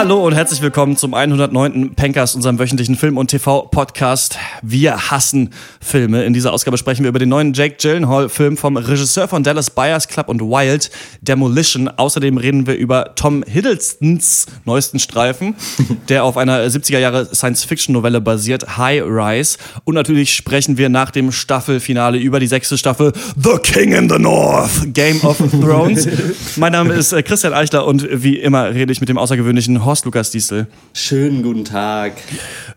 [0.00, 1.94] Hallo und herzlich willkommen zum 109.
[1.94, 4.38] Pencast, unserem wöchentlichen Film- und TV-Podcast.
[4.62, 6.24] Wir hassen Filme.
[6.24, 10.08] In dieser Ausgabe sprechen wir über den neuen Jake Gyllenhaal-Film vom Regisseur von Dallas Buyers
[10.08, 10.90] Club und Wild,
[11.20, 11.88] Demolition.
[11.88, 15.54] Außerdem reden wir über Tom Hiddlestons neuesten Streifen,
[16.08, 19.58] der auf einer 70er-Jahre Science-Fiction-Novelle basiert, High Rise.
[19.84, 24.18] Und natürlich sprechen wir nach dem Staffelfinale über die sechste Staffel The King in the
[24.18, 26.08] North, Game of Thrones.
[26.56, 30.04] mein Name ist äh, Christian Eichler und wie immer rede ich mit dem außergewöhnlichen Horst
[30.04, 30.68] Lukas Diesel.
[30.92, 32.12] Schönen guten Tag.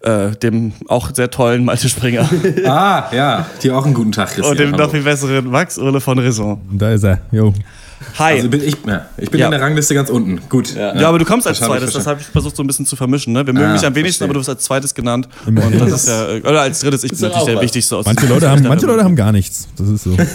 [0.01, 2.27] Äh, dem auch sehr tollen Malte Springer.
[2.65, 4.49] ah, ja, dir auch einen guten Tag, Christian.
[4.49, 6.59] Und dem noch viel besseren Max Urle von Raison.
[6.71, 7.53] Da ist er, jo.
[8.19, 8.33] Hi.
[8.37, 9.45] Also bin ich, ja, ich bin Ja.
[9.47, 10.39] in der Rangliste ganz unten.
[10.49, 10.75] Gut.
[10.75, 13.33] ja, aber du kommst als zweites, das habe ich versucht so ein bisschen zu vermischen.
[13.33, 13.45] Ne?
[13.45, 14.25] Wir mögen Ah, dich am wenigsten, verstehe.
[14.27, 15.27] aber du wirst als zweites genannt.
[15.45, 17.63] Und das ist ja, oder als drittes, ich bin natürlich der was.
[17.63, 19.67] wichtigste aus Manche Leute, haben, manche Leute haben gar nichts.
[19.77, 20.15] Das ist so.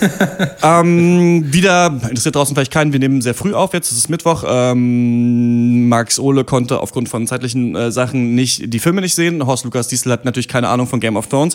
[0.62, 4.44] Ähm, wieder, interessiert draußen vielleicht keinen, wir nehmen sehr früh auf jetzt, es ist Mittwoch.
[4.46, 9.46] Ähm, Max Ohle konnte aufgrund von zeitlichen äh, Sachen nicht die Filme nicht sehen.
[9.46, 11.54] Horst Lukas Diesel hat natürlich keine Ahnung von Game of Thrones.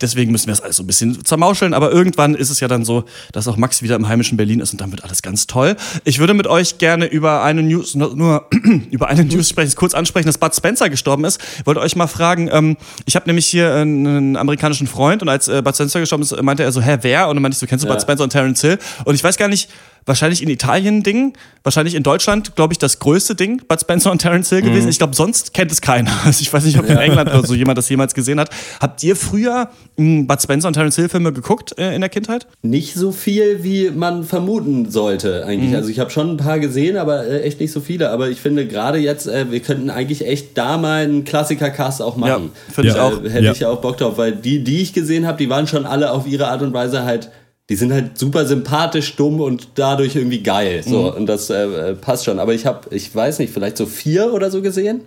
[0.00, 1.74] Deswegen müssen wir es alles so ein bisschen zermauscheln.
[1.74, 4.72] Aber irgendwann ist es ja dann so, dass auch Max wieder im heimischen Berlin ist
[4.72, 5.57] und dann wird alles ganz toll.
[6.04, 8.46] Ich würde mit euch gerne über eine News, nur, nur
[8.90, 11.40] über eine News sprechen, kurz ansprechen, dass Bud Spencer gestorben ist.
[11.58, 15.48] Ich wollte euch mal fragen, ähm, ich habe nämlich hier einen amerikanischen Freund und als
[15.48, 17.28] äh, Bud Spencer gestorben ist, meinte er so, hä, wer?
[17.28, 17.94] Und dann meinte ich so, kennst du Ja.
[17.94, 18.78] Bud Spencer und Terence Hill?
[19.04, 19.68] Und ich weiß gar nicht,
[20.08, 24.10] wahrscheinlich in Italien ein Ding, wahrscheinlich in Deutschland, glaube ich, das größte Ding, Bud Spencer
[24.10, 24.88] und Terence Hill gewesen.
[24.88, 26.10] Ich glaube, sonst kennt es keiner.
[26.24, 28.50] Also ich weiß nicht, ob in England oder so jemand das jemals gesehen hat.
[28.80, 32.46] Habt ihr früher mh, Bud Spencer und Terence Hill Filme geguckt äh, in der Kindheit?
[32.62, 35.48] Nicht so viel, wie man vermuten sollte Mhm.
[35.48, 35.74] eigentlich.
[35.76, 38.10] Also ich habe schon ein paar gesehen, aber äh, echt nicht so viele.
[38.10, 42.16] Aber ich finde gerade jetzt, äh, wir könnten eigentlich echt da mal einen Klassiker-Cast auch
[42.16, 42.50] machen.
[42.68, 43.22] Ja, finde ich Äh, auch.
[43.22, 43.52] Hätte Ja.
[43.52, 46.26] ich auch Bock drauf, weil die, die ich gesehen habe, die waren schon alle auf
[46.26, 47.30] ihre Art und Weise halt,
[47.68, 50.82] die sind halt super sympathisch, dumm und dadurch irgendwie geil.
[50.86, 51.16] So, Mhm.
[51.18, 52.38] und das äh, passt schon.
[52.38, 55.02] Aber ich habe, ich weiß nicht, vielleicht so vier oder so gesehen.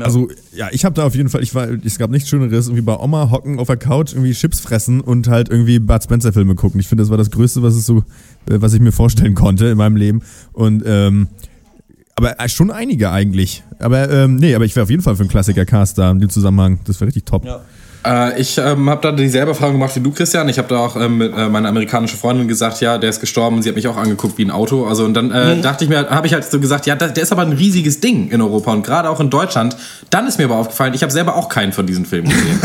[0.00, 2.82] Also, ja, ich habe da auf jeden Fall, ich war, es gab nichts Schöneres, irgendwie
[2.82, 6.54] bei Oma hocken auf der Couch, irgendwie Chips fressen und halt irgendwie Bud Spencer Filme
[6.56, 6.78] gucken.
[6.78, 7.98] Ich finde, das war das Größte, was es so,
[8.50, 10.20] äh, was ich mir vorstellen konnte in meinem Leben.
[10.52, 11.28] Und, ähm,
[12.16, 13.62] aber äh, schon einige eigentlich.
[13.78, 16.28] Aber, ähm, nee, aber ich wäre auf jeden Fall für einen Klassiker-Cast da in dem
[16.28, 16.80] Zusammenhang.
[16.84, 17.46] Das wäre richtig top.
[17.46, 17.62] Ja.
[18.08, 20.48] Äh, ich ähm, habe da dieselbe Erfahrung gemacht wie du, Christian.
[20.48, 23.62] Ich habe da auch ähm, mit äh, meiner amerikanischen Freundin gesagt, ja, der ist gestorben.
[23.62, 24.86] Sie hat mich auch angeguckt wie ein Auto.
[24.86, 27.22] Also und dann äh, dachte ich mir, habe ich halt so gesagt, ja, da, der
[27.22, 29.76] ist aber ein riesiges Ding in Europa und gerade auch in Deutschland.
[30.10, 32.60] Dann ist mir aber aufgefallen, ich habe selber auch keinen von diesen Filmen gesehen.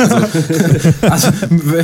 [1.02, 1.28] Also, also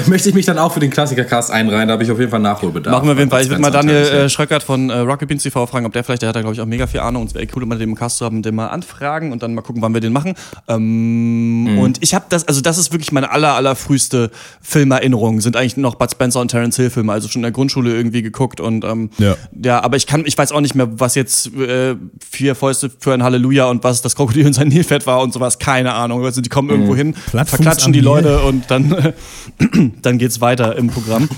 [0.08, 1.88] möchte ich mich dann auch für den Klassiker-Cast einreihen.
[1.88, 2.94] Da habe ich auf jeden Fall Nachholbedarf.
[2.94, 3.44] Machen wir auf jeden Fall.
[3.44, 6.22] Ich würde mal Daniel äh, Schröckert von äh, Rocket Beans TV fragen, ob der vielleicht,
[6.22, 7.90] der hat da glaube ich auch mega viel Ahnung und es wäre cool, mal den
[7.90, 10.36] im Cast zu haben, den mal anfragen und dann mal gucken, wann wir den machen.
[10.68, 11.80] Ähm, Mhm.
[11.80, 15.78] Und ich habe das, also das ist wirklich meine aller, aller früheste Filmerinnerung, sind eigentlich
[15.78, 18.84] noch Bud Spencer und Terence Hill Filme, also schon in der Grundschule irgendwie geguckt und
[18.84, 19.36] ähm, Ja.
[19.64, 21.96] ja, aber ich kann, ich weiß auch nicht mehr, was jetzt äh,
[22.30, 25.60] vier Fäuste für ein Halleluja und was das Krokodil in sein Nilfett war und sowas,
[25.60, 26.24] keine Ahnung.
[26.26, 28.00] Also die kommen irgendwo hin, Plattfuß verklatschen die.
[28.02, 29.14] Leute und dann, äh,
[30.02, 31.30] dann geht's weiter im Programm.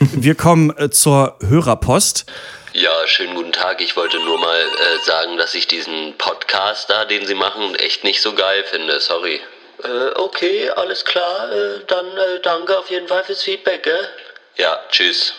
[0.00, 2.26] Wir kommen äh, zur Hörerpost.
[2.72, 3.80] Ja, schönen guten Tag.
[3.80, 8.04] Ich wollte nur mal äh, sagen, dass ich diesen Podcast da, den Sie machen, echt
[8.04, 9.00] nicht so geil finde.
[9.00, 9.40] Sorry.
[9.84, 11.52] Äh, okay, alles klar.
[11.52, 14.08] Äh, dann äh, danke auf jeden Fall fürs Feedback, gell?
[14.56, 15.34] Ja, tschüss.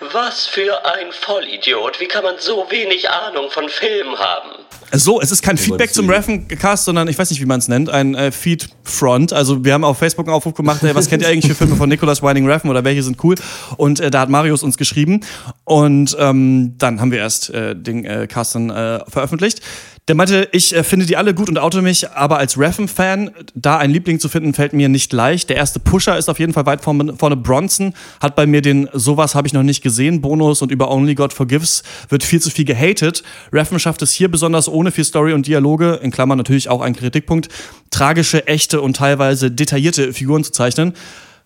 [0.00, 1.98] Was für ein Vollidiot.
[1.98, 4.50] Wie kann man so wenig Ahnung von Filmen haben?
[4.92, 7.90] So, es ist kein Feedback zum Reffen-Cast, sondern ich weiß nicht, wie man es nennt,
[7.90, 9.32] ein äh, Feed-Front.
[9.32, 11.76] Also wir haben auf Facebook einen Aufruf gemacht, ey, was kennt ihr eigentlich für Filme
[11.76, 13.34] von Nicholas Winding Reffen oder welche sind cool?
[13.76, 15.20] Und äh, da hat Marius uns geschrieben
[15.64, 19.60] und ähm, dann haben wir erst äh, den äh, Cast dann äh, veröffentlicht.
[20.08, 23.76] Der meinte, ich äh, finde die alle gut und oute mich, aber als Reffen-Fan, da
[23.76, 25.50] einen Liebling zu finden, fällt mir nicht leicht.
[25.50, 28.88] Der erste Pusher ist auf jeden Fall weit vorne, vorne Bronson, hat bei mir den
[28.94, 32.48] Sowas habe ich noch nicht gesehen Bonus und über Only God Forgives wird viel zu
[32.48, 33.22] viel gehatet.
[33.52, 36.96] Reffen schafft es hier besonders ohne viel Story und Dialoge, in Klammern natürlich auch ein
[36.96, 37.48] Kritikpunkt,
[37.90, 40.94] tragische, echte und teilweise detaillierte Figuren zu zeichnen.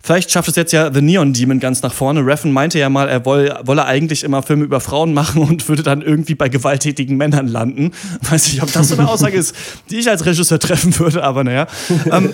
[0.04, 2.26] Vielleicht schafft es jetzt ja The Neon Demon ganz nach vorne.
[2.26, 5.82] Reffen meinte ja mal, er woll, wolle eigentlich immer Filme über Frauen machen und würde
[5.82, 7.92] dann irgendwie bei gewalttätigen Männern landen.
[8.28, 9.54] Weiß nicht, ob das so eine Aussage ist,
[9.90, 11.66] die ich als Regisseur treffen würde, aber naja.
[12.10, 12.30] Ähm,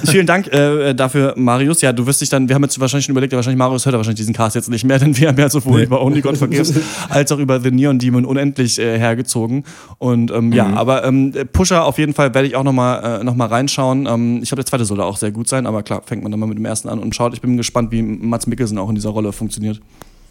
[0.06, 1.82] vielen Dank äh, dafür, Marius.
[1.82, 4.18] Ja, du wirst dich dann, wir haben jetzt wahrscheinlich schon überlegt, wahrscheinlich Marius hört wahrscheinlich
[4.20, 5.86] diesen Cast jetzt nicht mehr, denn wir haben ja sowohl Nee.
[5.86, 6.72] über Only God Forgives
[7.10, 9.64] als auch über The Neon Demon unendlich äh, hergezogen.
[9.98, 13.34] Und ähm, ja, aber ähm, Pusher auf jeden Fall werde ich auch nochmal äh, noch
[13.34, 14.06] mal reinschauen.
[14.06, 16.40] Ähm, ich glaube, der zweite soll auch sehr gut sein, aber klar, fängt man dann
[16.40, 17.34] mal mit dem ersten an und schaut.
[17.34, 19.80] Ich bin gespannt, wie Mats Mikkelsen auch in dieser Rolle funktioniert.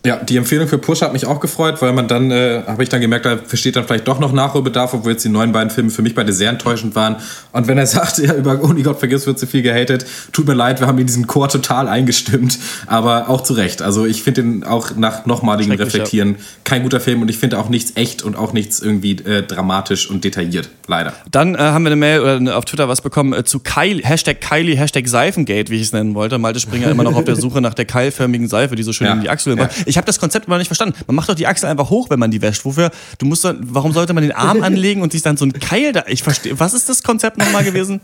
[0.06, 2.88] Ja, die Empfehlung für Push hat mich auch gefreut, weil man dann, äh, habe ich
[2.88, 5.90] dann gemerkt, da versteht dann vielleicht doch noch Nachholbedarf, obwohl jetzt die neuen beiden Filme
[5.90, 7.18] für mich beide sehr enttäuschend waren.
[7.52, 10.54] Und wenn er sagt, ja, über Only God vergisst wird zu viel gehatet, tut mir
[10.54, 12.58] leid, wir haben in diesen Chor total eingestimmt,
[12.88, 13.82] aber auch zu Recht.
[13.82, 17.68] Also ich finde ihn auch nach nochmaligen Reflektieren kein guter Film und ich finde auch
[17.68, 21.12] nichts echt und auch nichts irgendwie äh, dramatisch und detailliert, leider.
[21.30, 24.40] Dann äh, haben wir eine Mail oder auf Twitter was bekommen äh, zu Kylie, Hashtag
[24.40, 26.38] Kylie, Hashtag Seifengate, wie ich es nennen wollte.
[26.38, 29.14] Malte Springer immer noch auf der Suche nach der keilförmigen Seife, die so schön Ja.
[29.14, 29.68] in die Achseln Ja.
[29.90, 30.96] Ich habe das Konzept immer nicht verstanden.
[31.08, 32.64] Man macht doch die Achsel einfach hoch, wenn man die wäscht.
[32.64, 32.92] Wofür?
[33.18, 35.94] Du musst dann, warum sollte man den Arm anlegen und sich dann so ein Keil
[35.94, 36.04] da.
[36.08, 36.60] Ich verstehe.
[36.60, 38.00] Was ist das Konzept nochmal gewesen?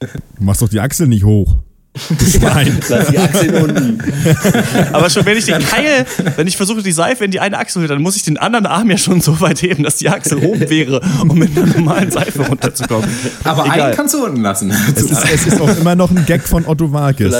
[0.00, 0.08] Du
[0.40, 1.54] machst doch die Achsel nicht hoch.
[1.98, 2.78] Schwein.
[2.88, 4.02] Lass die Achseln unten.
[4.92, 6.06] Aber schon wenn ich den Keil,
[6.36, 8.66] wenn ich versuche, die Seife in die eine Achsel zu dann muss ich den anderen
[8.66, 12.10] Arm ja schon so weit heben, dass die Achsel oben wäre, um mit einer normalen
[12.10, 13.08] Seife runterzukommen.
[13.44, 13.80] Aber Egal.
[13.80, 14.70] einen kannst du unten lassen.
[14.94, 17.34] Es ist, es ist auch immer noch ein Gag von Otto Walkes.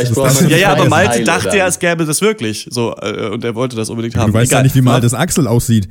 [0.48, 2.66] Ja, ja, aber Malte dachte ja, es gäbe das wirklich.
[2.70, 4.32] So, äh, und er wollte das unbedingt haben.
[4.32, 4.64] du weißt ja Egal.
[4.64, 5.88] nicht, wie mal das Achsel aussieht.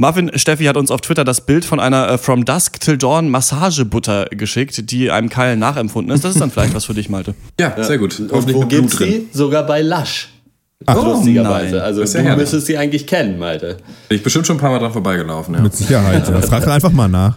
[0.00, 3.28] Marvin Steffi hat uns auf Twitter das Bild von einer äh, From Dusk Till Dawn
[3.30, 6.24] Massagebutter geschickt, die einem Keil nachempfunden ist.
[6.24, 7.34] Das ist dann vielleicht was für dich, Malte.
[7.58, 8.18] Ja, sehr gut.
[8.20, 9.26] Und Hoffentlich wo gibt's die?
[9.32, 10.28] Sogar bei Lush.
[10.86, 11.74] Oh, Lustigerweise.
[11.76, 11.84] nein.
[11.84, 13.78] Also Das ist ja du müsstest sie eigentlich kennen, Malte.
[14.08, 15.54] Bin ich bestimmt schon ein paar Mal dran vorbeigelaufen.
[15.56, 15.60] Ja.
[15.62, 16.28] Mit Sicherheit.
[16.28, 16.40] Ja.
[16.42, 17.36] Frag doch einfach mal nach.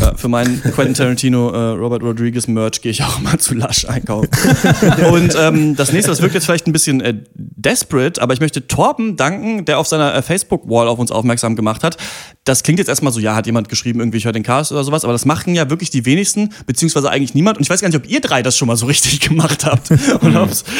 [0.00, 3.84] Ja, für meinen Quentin Tarantino, äh, Robert Rodriguez Merch gehe ich auch immer zu Lush
[3.84, 4.28] einkaufen.
[5.12, 8.66] Und ähm, das nächste, das wirkt jetzt vielleicht ein bisschen äh, desperate, aber ich möchte
[8.66, 11.98] Torben danken, der auf seiner äh, Facebook-Wall auf uns aufmerksam gemacht hat.
[12.44, 14.82] Das klingt jetzt erstmal so, ja, hat jemand geschrieben, irgendwie ich höre den Cast oder
[14.82, 17.58] sowas, aber das machen ja wirklich die wenigsten, beziehungsweise eigentlich niemand.
[17.58, 19.90] Und ich weiß gar nicht, ob ihr drei das schon mal so richtig gemacht habt.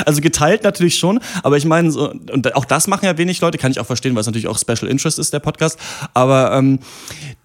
[0.06, 3.58] Also geteilt natürlich schon, aber ich meine, so, und auch das machen ja wenig Leute,
[3.58, 5.78] kann ich auch verstehen, weil es natürlich auch Special Interest ist, der Podcast.
[6.14, 6.78] Aber ähm,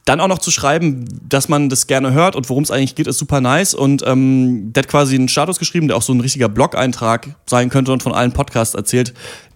[0.08, 3.08] dann auch noch zu schreiben, dass man das gerne hört und worum es eigentlich geht,
[3.08, 3.74] ist super nice.
[3.74, 7.70] Und ähm, der hat quasi einen Status geschrieben, der auch so ein richtiger Blog-Eintrag sein
[7.70, 9.14] könnte und von allen Podcasts erzählt,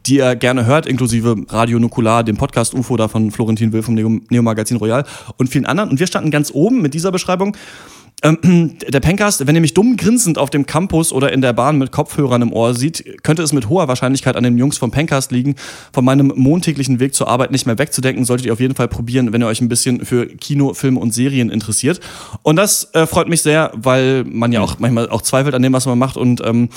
[0.08, 3.94] die er gerne hört, inklusive Radio Nukular, dem Podcast UFO da von Florentin Will vom
[3.94, 5.06] Neo, Magazin Royal
[5.38, 5.90] und vielen anderen.
[5.90, 7.56] Und wir standen ganz oben mit dieser Beschreibung.
[8.22, 11.78] Ähm, der Pencast, wenn ihr mich dumm grinsend auf dem Campus oder in der Bahn
[11.78, 15.32] mit Kopfhörern im Ohr sieht, könnte es mit hoher Wahrscheinlichkeit an den Jungs vom Pencast
[15.32, 15.56] liegen.
[15.92, 19.34] Von meinem montäglichen Weg zur Arbeit nicht mehr wegzudenken, solltet ihr auf jeden Fall probieren,
[19.34, 22.00] wenn ihr euch ein bisschen für Kino, Filme und Serien interessiert.
[22.44, 25.74] Und das äh, freut mich sehr, weil man ja auch manchmal auch zweifelt an dem,
[25.74, 26.70] was man macht und ähm,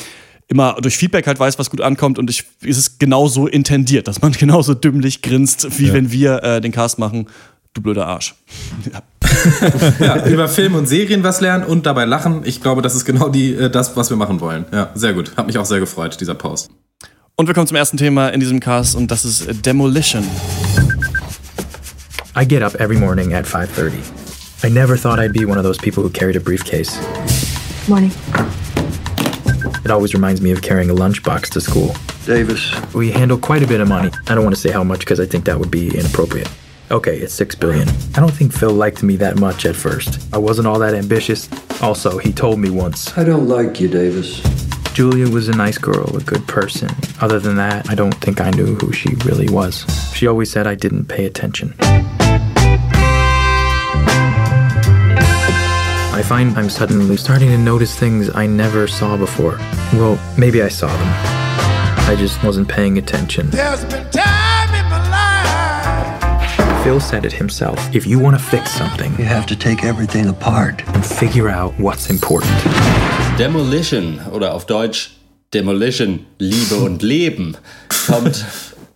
[0.49, 4.21] immer durch Feedback halt weiß, was gut ankommt und ich, ist es genauso intendiert, dass
[4.21, 7.27] man genauso dümmlich grinst, wie wenn wir äh, den Cast machen.
[7.75, 8.35] Du blöder Arsch.
[8.93, 9.03] Ja.
[10.01, 12.43] Ja, über Film und Serien was lernen und dabei lachen.
[12.45, 14.65] Ich glaube, das ist genau die, äh, das, was wir machen wollen.
[14.73, 15.37] Ja, sehr gut.
[15.37, 16.71] Hat mich auch sehr gefreut, dieser Post.
[17.37, 20.25] Und wir kommen zum ersten Thema in diesem Cast und das ist äh, Demolition.
[22.37, 23.93] I get up every morning at 5:30.
[24.65, 26.99] I never thought I'd be one of those people who carried a briefcase.
[27.87, 28.11] Morning.
[29.85, 31.95] It always reminds me of carrying a lunchbox to school.
[32.27, 32.73] Davis.
[32.95, 34.11] We handle quite a bit of money.
[34.29, 36.49] I don't want to say how much because I think that would be inappropriate.
[36.95, 37.89] Okay, it's 6 billion.
[38.15, 40.33] I don't think Phil liked me that much at first.
[40.33, 41.49] I wasn't all that ambitious.
[41.83, 44.41] Also, he told me once, I don't like you, Davis.
[44.93, 46.89] Julia was a nice girl, a good person.
[47.21, 49.85] Other than that, I don't think I knew who she really was.
[50.15, 51.75] She always said I didn't pay attention.
[56.13, 59.59] I find I'm suddenly starting to notice things I never saw before.
[59.95, 61.13] Well, maybe I saw them.
[62.09, 63.51] I just wasn't paying attention.
[63.51, 64.34] There's been time in my life.
[66.85, 67.79] Phil said it himself.
[67.95, 70.83] If you want to fix something, You have to take everything apart.
[70.95, 72.53] and figure out what's important.
[73.39, 75.13] Demolition oder auf Deutsch
[75.55, 77.57] Demolition, Liebe und Leben
[78.07, 78.45] kommt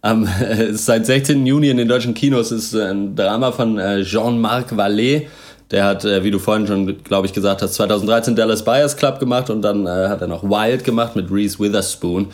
[0.02, 1.46] am, äh, seit 16.
[1.46, 2.52] Juni in den deutschen Kinos.
[2.52, 5.26] Ist ein Drama von äh, Jean-Marc Vallée.
[5.70, 9.18] Der hat, äh, wie du vorhin schon, glaube ich, gesagt hast, 2013 Dallas Buyers Club
[9.18, 12.28] gemacht und dann äh, hat er noch Wild gemacht mit Reese Witherspoon.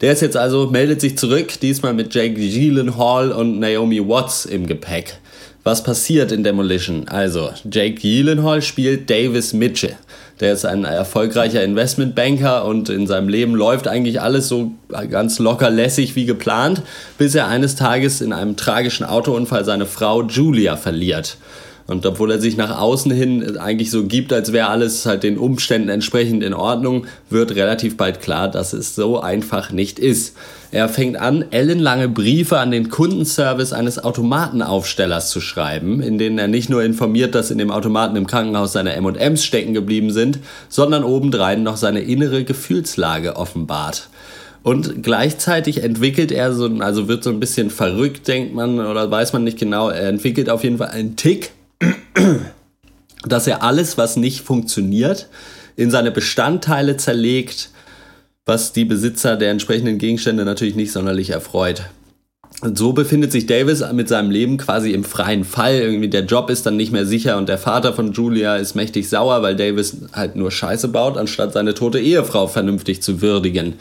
[0.00, 4.66] Der ist jetzt also, meldet sich zurück, diesmal mit Jake Gyllenhaal und Naomi Watts im
[4.66, 5.18] Gepäck.
[5.62, 7.06] Was passiert in Demolition?
[7.08, 9.96] Also, Jake Gyllenhaal spielt Davis Mitchell.
[10.40, 14.70] Der ist ein erfolgreicher Investmentbanker und in seinem Leben läuft eigentlich alles so
[15.10, 16.80] ganz locker lässig wie geplant,
[17.18, 21.36] bis er eines Tages in einem tragischen Autounfall seine Frau Julia verliert.
[21.90, 25.36] Und obwohl er sich nach außen hin eigentlich so gibt, als wäre alles halt den
[25.36, 30.36] Umständen entsprechend in Ordnung, wird relativ bald klar, dass es so einfach nicht ist.
[30.70, 36.46] Er fängt an, ellenlange Briefe an den Kundenservice eines Automatenaufstellers zu schreiben, in denen er
[36.46, 41.02] nicht nur informiert, dass in dem Automaten im Krankenhaus seine M&Ms stecken geblieben sind, sondern
[41.02, 44.10] obendrein noch seine innere Gefühlslage offenbart.
[44.62, 49.32] Und gleichzeitig entwickelt er so, also wird so ein bisschen verrückt, denkt man, oder weiß
[49.32, 49.88] man nicht genau.
[49.88, 51.50] Er entwickelt auf jeden Fall einen Tick,
[53.24, 55.28] dass er alles, was nicht funktioniert,
[55.76, 57.70] in seine Bestandteile zerlegt,
[58.46, 61.84] was die Besitzer der entsprechenden Gegenstände natürlich nicht sonderlich erfreut.
[62.62, 65.76] So befindet sich Davis mit seinem Leben quasi im freien Fall.
[65.76, 69.08] Irgendwie der Job ist dann nicht mehr sicher und der Vater von Julia ist mächtig
[69.08, 73.74] sauer, weil Davis halt nur Scheiße baut, anstatt seine tote Ehefrau vernünftig zu würdigen.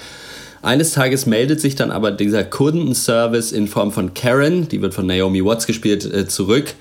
[0.61, 5.07] Eines Tages meldet sich dann aber dieser Kundenservice in Form von Karen, die wird von
[5.07, 6.73] Naomi Watts gespielt, äh, zurück.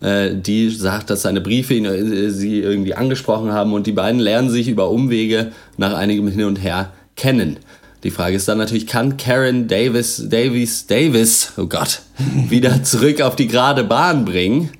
[0.00, 4.20] Äh, die sagt, dass seine Briefe ihn, äh, sie irgendwie angesprochen haben und die beiden
[4.20, 7.58] lernen sich über Umwege nach einigem Hin und Her kennen.
[8.02, 12.00] Die Frage ist dann natürlich, kann Karen Davis, Davis, Davis, oh Gott,
[12.48, 14.70] wieder zurück auf die gerade Bahn bringen?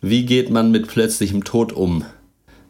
[0.00, 2.04] Wie geht man mit plötzlichem Tod um?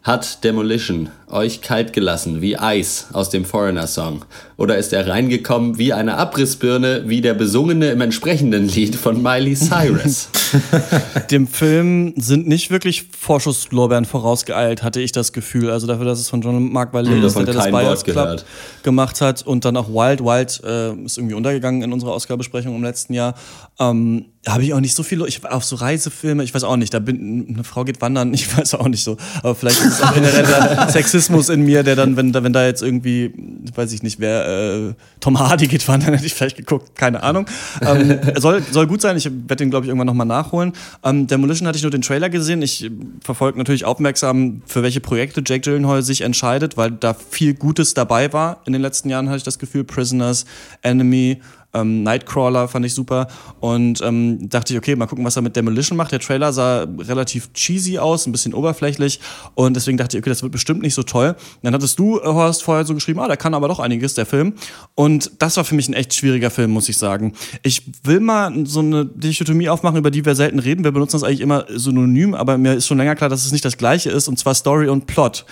[0.01, 4.25] Hat Demolition euch kalt gelassen wie Eis aus dem Foreigner-Song?
[4.57, 9.55] Oder ist er reingekommen wie eine Abrissbirne, wie der besungene im entsprechenden Lied von Miley
[9.55, 10.29] Cyrus?
[11.31, 15.69] Dem Film sind nicht wirklich Vorschusslorbeeren vorausgeeilt, hatte ich das Gefühl.
[15.69, 18.43] Also dafür, dass es von John Mark Valley ist, der das Buyers Club
[18.83, 22.83] gemacht hat und dann auch Wild Wild äh, ist irgendwie untergegangen in unserer Oscar-Besprechung im
[22.83, 23.35] letzten Jahr.
[23.79, 26.93] Ähm, habe ich auch nicht so viel, ich auf so Reisefilme, ich weiß auch nicht,
[26.93, 30.01] da bin eine Frau geht wandern, ich weiß auch nicht so, aber vielleicht ist es
[30.01, 30.87] auch generell der
[31.19, 33.33] Sexismus in mir, der dann, wenn da, wenn da jetzt irgendwie,
[33.75, 37.45] weiß ich nicht, wer äh, Tom Hardy geht wandern, hätte ich vielleicht geguckt, keine Ahnung.
[37.81, 40.73] Ähm, soll, soll gut sein, ich werde den, glaube ich, irgendwann nochmal nachholen.
[41.03, 42.89] Ähm, Demolition hatte ich nur den Trailer gesehen, ich
[43.21, 48.31] verfolge natürlich aufmerksam, für welche Projekte Jake Gyllenhaal sich entscheidet, weil da viel Gutes dabei
[48.31, 50.45] war in den letzten Jahren, hatte ich das Gefühl, Prisoners,
[50.81, 51.41] Enemy,
[51.73, 53.27] ähm, Nightcrawler fand ich super
[53.59, 56.11] und ähm, dachte ich, okay, mal gucken, was er mit Demolition macht.
[56.11, 59.19] Der Trailer sah relativ cheesy aus, ein bisschen oberflächlich
[59.55, 61.35] und deswegen dachte ich, okay, das wird bestimmt nicht so toll.
[61.61, 64.25] Dann hattest du, äh, Horst, vorher so geschrieben, ah, der kann aber doch einiges, der
[64.25, 64.53] Film.
[64.95, 67.33] Und das war für mich ein echt schwieriger Film, muss ich sagen.
[67.63, 70.83] Ich will mal so eine Dichotomie aufmachen, über die wir selten reden.
[70.83, 73.65] Wir benutzen das eigentlich immer synonym, aber mir ist schon länger klar, dass es nicht
[73.65, 75.45] das gleiche ist, und zwar Story und Plot.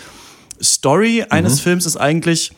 [0.61, 1.31] Story mhm.
[1.31, 2.51] eines Films ist eigentlich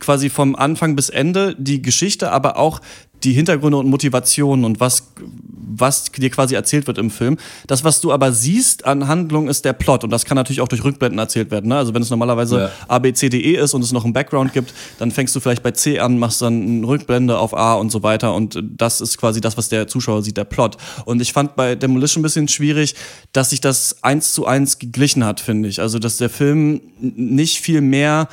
[0.00, 2.80] quasi vom Anfang bis Ende die Geschichte, aber auch
[3.24, 5.12] die Hintergründe und Motivationen und was,
[5.50, 7.36] was dir quasi erzählt wird im Film.
[7.66, 10.04] Das, was du aber siehst an Handlung, ist der Plot.
[10.04, 11.68] Und das kann natürlich auch durch Rückblenden erzählt werden.
[11.68, 11.76] Ne?
[11.76, 12.70] Also wenn es normalerweise ja.
[12.86, 15.40] A, B, C, D, E ist und es noch einen Background gibt, dann fängst du
[15.40, 18.34] vielleicht bei C an, machst dann eine Rückblende auf A und so weiter.
[18.34, 20.76] Und das ist quasi das, was der Zuschauer sieht, der Plot.
[21.04, 22.94] Und ich fand bei Demolition ein bisschen schwierig,
[23.32, 25.80] dass sich das eins zu eins geglichen hat, finde ich.
[25.80, 28.28] Also dass der Film nicht viel mehr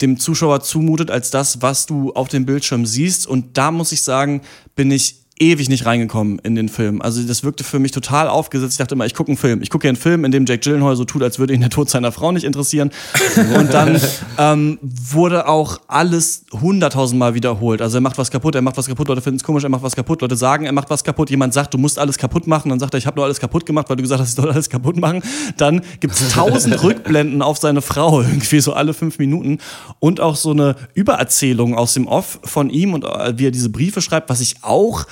[0.00, 3.26] dem Zuschauer zumutet als das, was du auf dem Bildschirm siehst.
[3.26, 4.42] Und da muss ich sagen,
[4.74, 7.00] bin ich ewig nicht reingekommen in den Film.
[7.00, 8.74] Also das wirkte für mich total aufgesetzt.
[8.74, 9.62] Ich dachte immer, ich gucke einen Film.
[9.62, 11.70] Ich gucke ja einen Film, in dem Jake Gyllenhaal so tut, als würde ihn der
[11.70, 12.90] Tod seiner Frau nicht interessieren.
[13.56, 13.98] Und dann
[14.38, 17.80] ähm, wurde auch alles hunderttausendmal wiederholt.
[17.80, 19.82] Also er macht was kaputt, er macht was kaputt, Leute finden es komisch, er macht
[19.82, 21.30] was kaputt, Leute sagen, er macht was kaputt.
[21.30, 22.68] Jemand sagt, du musst alles kaputt machen.
[22.68, 24.50] Dann sagt er, ich habe nur alles kaputt gemacht, weil du gesagt hast, ich soll
[24.50, 25.22] alles kaputt machen.
[25.56, 29.58] Dann gibt es tausend Rückblenden auf seine Frau, irgendwie so alle fünf Minuten.
[30.00, 33.70] Und auch so eine Übererzählung aus dem Off von ihm und äh, wie er diese
[33.70, 35.06] Briefe schreibt, was ich auch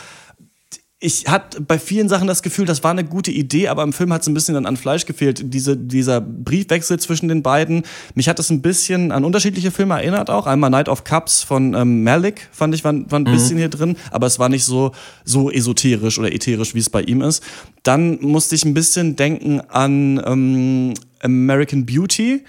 [1.00, 4.12] ich hatte bei vielen Sachen das Gefühl, das war eine gute Idee, aber im Film
[4.12, 5.54] hat es ein bisschen dann an Fleisch gefehlt.
[5.54, 7.84] Diese, dieser Briefwechsel zwischen den beiden.
[8.14, 10.46] Mich hat das ein bisschen an unterschiedliche Filme erinnert auch.
[10.46, 13.30] Einmal Night of Cups von ähm, Malik, fand ich, war, war ein mhm.
[13.32, 14.90] bisschen hier drin, aber es war nicht so,
[15.24, 17.44] so esoterisch oder ätherisch, wie es bei ihm ist.
[17.84, 22.44] Dann musste ich ein bisschen denken an ähm, American Beauty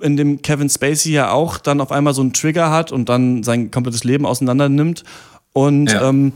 [0.00, 3.44] in dem Kevin Spacey ja auch dann auf einmal so einen Trigger hat und dann
[3.44, 5.04] sein komplettes Leben auseinander nimmt.
[5.52, 6.08] Und ja.
[6.08, 6.32] ähm,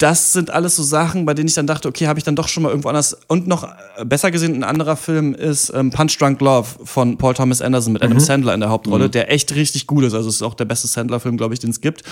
[0.00, 2.48] das sind alles so Sachen, bei denen ich dann dachte, okay, habe ich dann doch
[2.48, 3.18] schon mal irgendwo anders.
[3.28, 7.34] Und noch äh, besser gesehen, ein anderer Film ist ähm, Punch Drunk Love von Paul
[7.34, 8.20] Thomas Anderson mit Adam mhm.
[8.20, 9.10] Sandler in der Hauptrolle, mhm.
[9.10, 10.14] der echt richtig gut ist.
[10.14, 12.02] Also es ist auch der beste Sandler-Film, glaube ich, den es gibt.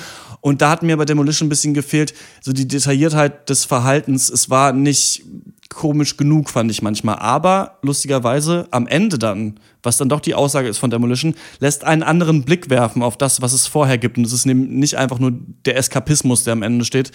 [0.42, 4.28] Und da hat mir bei Demolition ein bisschen gefehlt, so die Detailliertheit des Verhaltens.
[4.28, 5.24] Es war nicht
[5.70, 7.16] komisch genug, fand ich manchmal.
[7.16, 12.02] Aber lustigerweise am Ende dann, was dann doch die Aussage ist von Demolition, lässt einen
[12.02, 14.18] anderen Blick werfen auf das, was es vorher gibt.
[14.18, 15.32] Und es ist nicht einfach nur
[15.64, 17.12] der Eskapismus, der am Ende steht,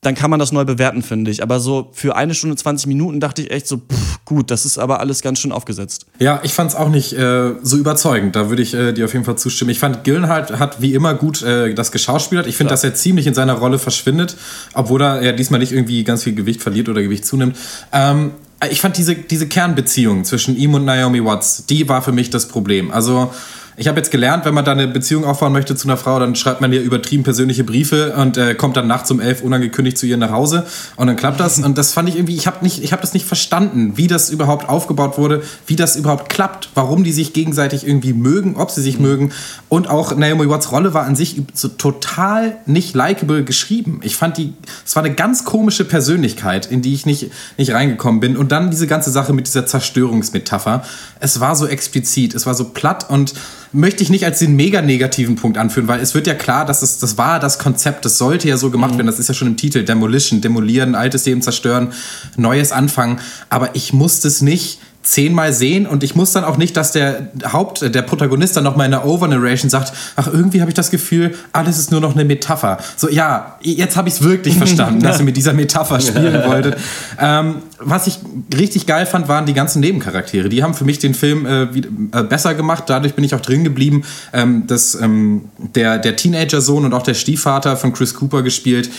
[0.00, 1.42] dann kann man das neu bewerten, finde ich.
[1.42, 4.78] Aber so für eine Stunde 20 Minuten dachte ich echt so, pff, gut, das ist
[4.78, 6.06] aber alles ganz schön aufgesetzt.
[6.18, 8.36] Ja, ich fand es auch nicht äh, so überzeugend.
[8.36, 9.70] Da würde ich äh, dir auf jeden Fall zustimmen.
[9.70, 12.46] Ich fand, Gillenhalt hat wie immer gut äh, das geschauspielert.
[12.46, 12.74] Ich finde, ja.
[12.74, 14.36] dass er ziemlich in seiner Rolle verschwindet,
[14.74, 17.56] obwohl er ja diesmal nicht irgendwie ganz viel Gewicht verliert oder Gewicht zunimmt.
[17.92, 18.32] Ähm,
[18.70, 22.46] ich fand diese, diese Kernbeziehung zwischen ihm und Naomi Watts, die war für mich das
[22.46, 22.90] Problem.
[22.90, 23.32] Also
[23.78, 26.34] ich habe jetzt gelernt, wenn man da eine Beziehung aufbauen möchte zu einer Frau, dann
[26.34, 30.06] schreibt man ihr übertrieben persönliche Briefe und äh, kommt dann nachts um elf unangekündigt zu
[30.06, 30.66] ihr nach Hause
[30.96, 31.60] und dann klappt das.
[31.60, 34.30] Und das fand ich irgendwie, ich habe nicht, ich habe das nicht verstanden, wie das
[34.30, 38.82] überhaupt aufgebaut wurde, wie das überhaupt klappt, warum die sich gegenseitig irgendwie mögen, ob sie
[38.82, 39.06] sich mhm.
[39.06, 39.32] mögen.
[39.68, 44.00] Und auch Naomi Watts Rolle war an sich so total nicht likable geschrieben.
[44.02, 44.54] Ich fand die,
[44.84, 48.36] es war eine ganz komische Persönlichkeit, in die ich nicht, nicht reingekommen bin.
[48.36, 50.82] Und dann diese ganze Sache mit dieser Zerstörungsmetapher.
[51.20, 53.34] Es war so explizit, es war so platt und
[53.72, 56.82] möchte ich nicht als den mega negativen Punkt anführen, weil es wird ja klar, dass
[56.82, 59.48] es, das war das Konzept, das sollte ja so gemacht werden, das ist ja schon
[59.48, 61.92] im Titel, Demolition, demolieren, altes Leben zerstören,
[62.36, 63.20] neues anfangen,
[63.50, 67.28] aber ich musste es nicht zehnmal sehen und ich muss dann auch nicht, dass der
[67.50, 71.34] Haupt, der Protagonist dann nochmal in der Overnarration sagt, ach, irgendwie habe ich das Gefühl,
[71.52, 72.76] alles ist nur noch eine Metapher.
[72.96, 76.76] So, ja, jetzt habe ich es wirklich verstanden, dass ihr mit dieser Metapher spielen wolltet.
[77.18, 78.18] Ähm, was ich
[78.54, 80.50] richtig geil fand, waren die ganzen Nebencharaktere.
[80.50, 81.80] Die haben für mich den Film äh, wie,
[82.12, 82.84] äh, besser gemacht.
[82.88, 84.04] Dadurch bin ich auch drin geblieben.
[84.32, 88.90] Ähm, dass ähm, der, der Teenager-Sohn und auch der Stiefvater von Chris Cooper gespielt,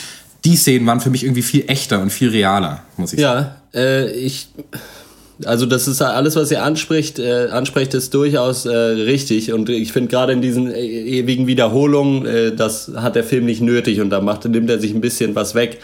[0.46, 3.48] die Szenen waren für mich irgendwie viel echter und viel realer, muss ich sagen.
[3.74, 4.50] Ja, äh, ich
[5.46, 9.54] also das ist alles, was ihr anspricht, äh, anspricht, ist durchaus äh, richtig.
[9.54, 13.62] Und ich finde gerade in diesen äh, ewigen Wiederholungen, äh, das hat der Film nicht
[13.62, 15.80] nötig und da macht, nimmt er sich ein bisschen was weg.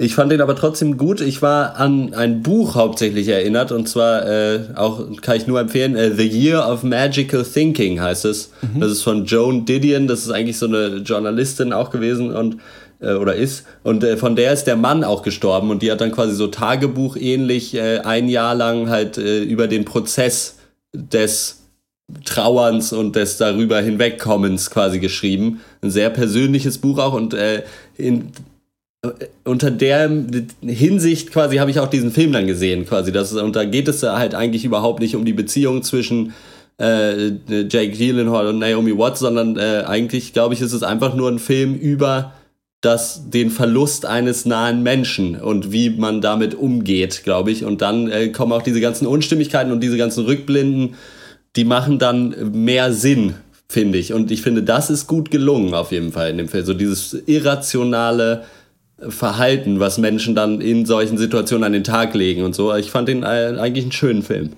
[0.00, 1.20] Ich fand den aber trotzdem gut.
[1.20, 5.96] Ich war an ein Buch hauptsächlich erinnert und zwar äh, auch kann ich nur empfehlen,
[5.96, 8.52] äh, The Year of Magical Thinking heißt es.
[8.62, 8.80] Mhm.
[8.80, 10.06] Das ist von Joan Didion.
[10.06, 12.58] Das ist eigentlich so eine Journalistin auch gewesen und
[13.00, 13.64] äh, oder ist.
[13.82, 16.48] Und äh, von der ist der Mann auch gestorben und die hat dann quasi so
[16.48, 20.56] Tagebuch ähnlich äh, ein Jahr lang halt äh, über den Prozess
[20.92, 21.62] des
[22.24, 25.60] Trauerns und des darüber hinwegkommens quasi geschrieben.
[25.82, 27.64] Ein sehr persönliches Buch auch und äh,
[27.96, 28.32] in,
[29.44, 30.10] unter der
[30.62, 33.12] Hinsicht quasi habe ich auch diesen Film dann gesehen quasi.
[33.12, 36.32] Das, und da geht es halt eigentlich überhaupt nicht um die Beziehung zwischen
[36.80, 41.40] Jake Gyllenhaal und Naomi Watts, sondern äh, eigentlich glaube ich ist es einfach nur ein
[41.40, 42.32] Film über
[42.80, 47.64] das, den Verlust eines nahen Menschen und wie man damit umgeht, glaube ich.
[47.64, 50.94] Und dann äh, kommen auch diese ganzen Unstimmigkeiten und diese ganzen Rückblinden,
[51.56, 53.34] die machen dann mehr Sinn,
[53.68, 54.12] finde ich.
[54.12, 56.64] Und ich finde, das ist gut gelungen auf jeden Fall in dem Film.
[56.64, 58.44] So dieses irrationale
[59.00, 62.74] Verhalten, was Menschen dann in solchen Situationen an den Tag legen und so.
[62.74, 64.50] Ich fand den äh, eigentlich einen schönen Film.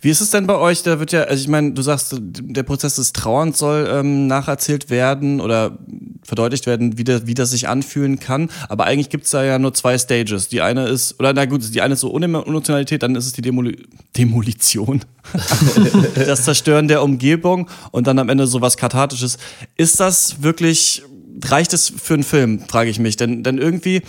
[0.00, 0.82] Wie ist es denn bei euch?
[0.82, 4.90] Da wird ja, also ich meine, du sagst, der Prozess des Trauerns soll ähm, nacherzählt
[4.90, 5.78] werden oder
[6.22, 8.50] verdeutlicht werden, wie, der, wie das sich anfühlen kann.
[8.68, 10.48] Aber eigentlich gibt's da ja nur zwei Stages.
[10.48, 13.42] Die eine ist, oder na gut, die eine ist so Unemotionalität, dann ist es die
[13.42, 15.00] Demoli Demolition.
[16.14, 19.38] das Zerstören der Umgebung und dann am Ende sowas Kathartisches.
[19.76, 21.02] Ist das wirklich,
[21.44, 23.16] reicht es für einen Film, frage ich mich.
[23.16, 24.02] Denn, denn irgendwie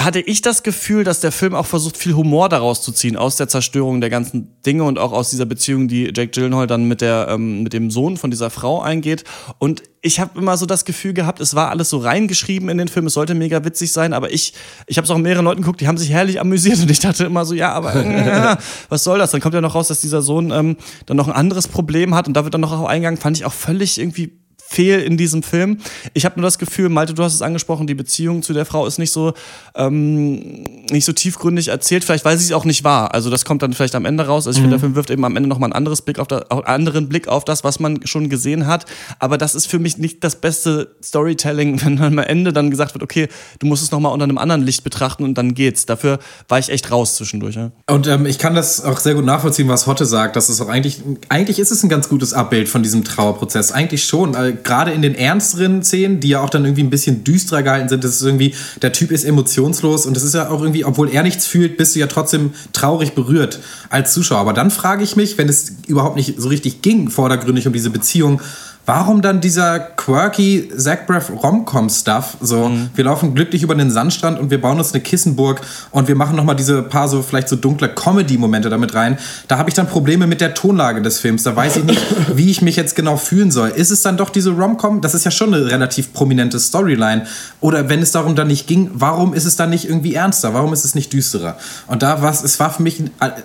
[0.00, 3.36] hatte ich das Gefühl, dass der Film auch versucht, viel Humor daraus zu ziehen, aus
[3.36, 7.00] der Zerstörung der ganzen Dinge und auch aus dieser Beziehung, die Jake Gyllenhaal dann mit,
[7.00, 9.24] der, ähm, mit dem Sohn von dieser Frau eingeht.
[9.58, 12.88] Und ich habe immer so das Gefühl gehabt, es war alles so reingeschrieben in den
[12.88, 14.54] Film, es sollte mega witzig sein, aber ich,
[14.86, 17.24] ich habe es auch mehreren Leuten geguckt, die haben sich herrlich amüsiert und ich dachte
[17.24, 18.56] immer so, ja, aber äh,
[18.88, 19.30] was soll das?
[19.30, 22.26] Dann kommt ja noch raus, dass dieser Sohn ähm, dann noch ein anderes Problem hat
[22.26, 24.32] und da wird dann noch auch eingegangen, fand ich auch völlig irgendwie
[24.68, 25.78] fehl in diesem Film.
[26.12, 28.86] Ich habe nur das Gefühl, Malte, du hast es angesprochen, die Beziehung zu der Frau
[28.86, 29.32] ist nicht so
[29.74, 33.14] ähm, nicht so tiefgründig erzählt, vielleicht weil sie es auch nicht war.
[33.14, 34.46] Also das kommt dann vielleicht am Ende raus.
[34.46, 34.64] Also ich mhm.
[34.64, 37.08] finde, der Film wirft eben am Ende noch mal ein anderes Blick auf das, anderen
[37.08, 38.84] Blick auf das, was man schon gesehen hat.
[39.18, 42.94] Aber das ist für mich nicht das beste Storytelling, wenn dann am Ende dann gesagt
[42.94, 43.28] wird, okay,
[43.60, 45.86] du musst es noch mal unter einem anderen Licht betrachten und dann geht's.
[45.86, 47.56] Dafür war ich echt raus zwischendurch.
[47.56, 47.70] Ja.
[47.88, 50.36] Und ähm, ich kann das auch sehr gut nachvollziehen, was Hotte sagt.
[50.36, 51.00] Das ist auch eigentlich
[51.30, 53.72] eigentlich ist es ein ganz gutes Abbild von diesem Trauerprozess.
[53.72, 54.34] Eigentlich schon.
[54.34, 57.88] Also gerade in den ernsteren Szenen, die ja auch dann irgendwie ein bisschen düsterer gehalten
[57.88, 61.10] sind, das ist irgendwie, der Typ ist emotionslos und das ist ja auch irgendwie, obwohl
[61.10, 64.40] er nichts fühlt, bist du ja trotzdem traurig berührt als Zuschauer.
[64.40, 67.90] Aber dann frage ich mich, wenn es überhaupt nicht so richtig ging, vordergründig um diese
[67.90, 68.40] Beziehung,
[68.88, 72.38] warum dann dieser quirky Zach Braff Rom-Com-Stuff?
[72.40, 72.88] So, mhm.
[72.94, 76.36] wir laufen glücklich über den Sandstrand und wir bauen uns eine Kissenburg und wir machen
[76.36, 79.18] nochmal diese paar so vielleicht so dunkle Comedy-Momente damit rein.
[79.46, 81.42] Da habe ich dann Probleme mit der Tonlage des Films.
[81.42, 82.00] Da weiß ich nicht,
[82.34, 83.68] wie ich mich jetzt genau fühlen soll.
[83.68, 85.02] Ist es dann doch diese Rom-Com?
[85.02, 87.26] Das ist ja schon eine relativ prominente Storyline.
[87.60, 90.54] Oder wenn es darum dann nicht ging, warum ist es dann nicht irgendwie ernster?
[90.54, 91.58] Warum ist es nicht düsterer?
[91.88, 93.02] Und da war es war für mich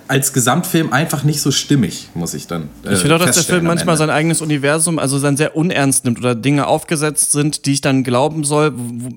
[0.08, 2.70] als Gesamtfilm einfach nicht so stimmig, muss ich dann.
[2.86, 5.56] Äh, ich finde auch, dass der Film manchmal sein eigenes Universum, also sein dann sehr
[5.56, 9.10] unernst nimmt oder Dinge aufgesetzt sind, die ich dann glauben soll, wo,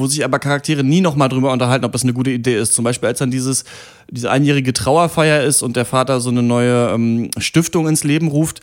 [0.00, 2.74] wo sich aber Charaktere nie nochmal drüber unterhalten, ob das eine gute Idee ist.
[2.74, 3.64] Zum Beispiel, als dann dieses,
[4.10, 8.60] diese einjährige Trauerfeier ist und der Vater so eine neue ähm, Stiftung ins Leben ruft,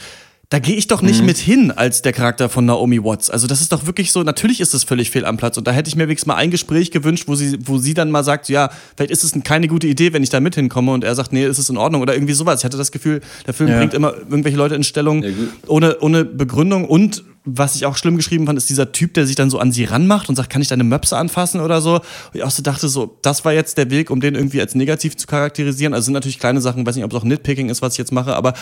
[0.51, 1.27] da gehe ich doch nicht mhm.
[1.27, 3.29] mit hin als der Charakter von Naomi Watts.
[3.29, 5.71] Also das ist doch wirklich so, natürlich ist es völlig fehl am Platz und da
[5.71, 8.49] hätte ich mir wenigstens mal ein Gespräch gewünscht, wo sie, wo sie dann mal sagt,
[8.49, 11.31] ja, vielleicht ist es keine gute Idee, wenn ich da mit hinkomme und er sagt,
[11.31, 12.59] nee, ist es in Ordnung oder irgendwie sowas.
[12.59, 13.77] Ich hatte das Gefühl, der Film ja.
[13.77, 15.29] bringt immer irgendwelche Leute in Stellung ja,
[15.67, 19.35] ohne, ohne Begründung und was ich auch schlimm geschrieben fand, ist dieser Typ, der sich
[19.35, 21.95] dann so an sie ranmacht und sagt, kann ich deine Möpse anfassen oder so.
[21.95, 22.01] Und
[22.33, 25.17] ich auch so dachte, so, das war jetzt der Weg, um den irgendwie als negativ
[25.17, 25.95] zu charakterisieren.
[25.95, 28.11] Also sind natürlich kleine Sachen, weiß nicht, ob es auch Nitpicking ist, was ich jetzt
[28.11, 28.53] mache, aber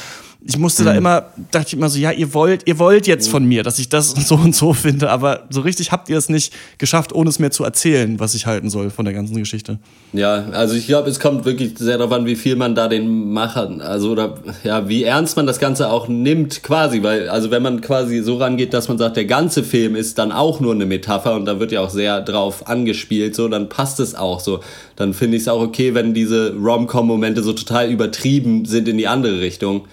[0.41, 3.43] ich musste da immer, dachte ich immer so, ja, ihr wollt, ihr wollt jetzt von
[3.43, 6.53] mir, dass ich das so und so finde, aber so richtig habt ihr es nicht
[6.77, 9.79] geschafft, ohne es mir zu erzählen, was ich halten soll von der ganzen Geschichte.
[10.13, 13.33] Ja, also ich glaube, es kommt wirklich sehr darauf an, wie viel man da den
[13.33, 17.61] Machern, also oder ja, wie ernst man das Ganze auch nimmt, quasi, weil, also wenn
[17.61, 20.85] man quasi so rangeht, dass man sagt, der ganze Film ist dann auch nur eine
[20.85, 24.61] Metapher und da wird ja auch sehr drauf angespielt, so, dann passt es auch so.
[24.95, 29.07] Dann finde ich es auch okay, wenn diese Rom-Com-Momente so total übertrieben sind in die
[29.07, 29.85] andere Richtung.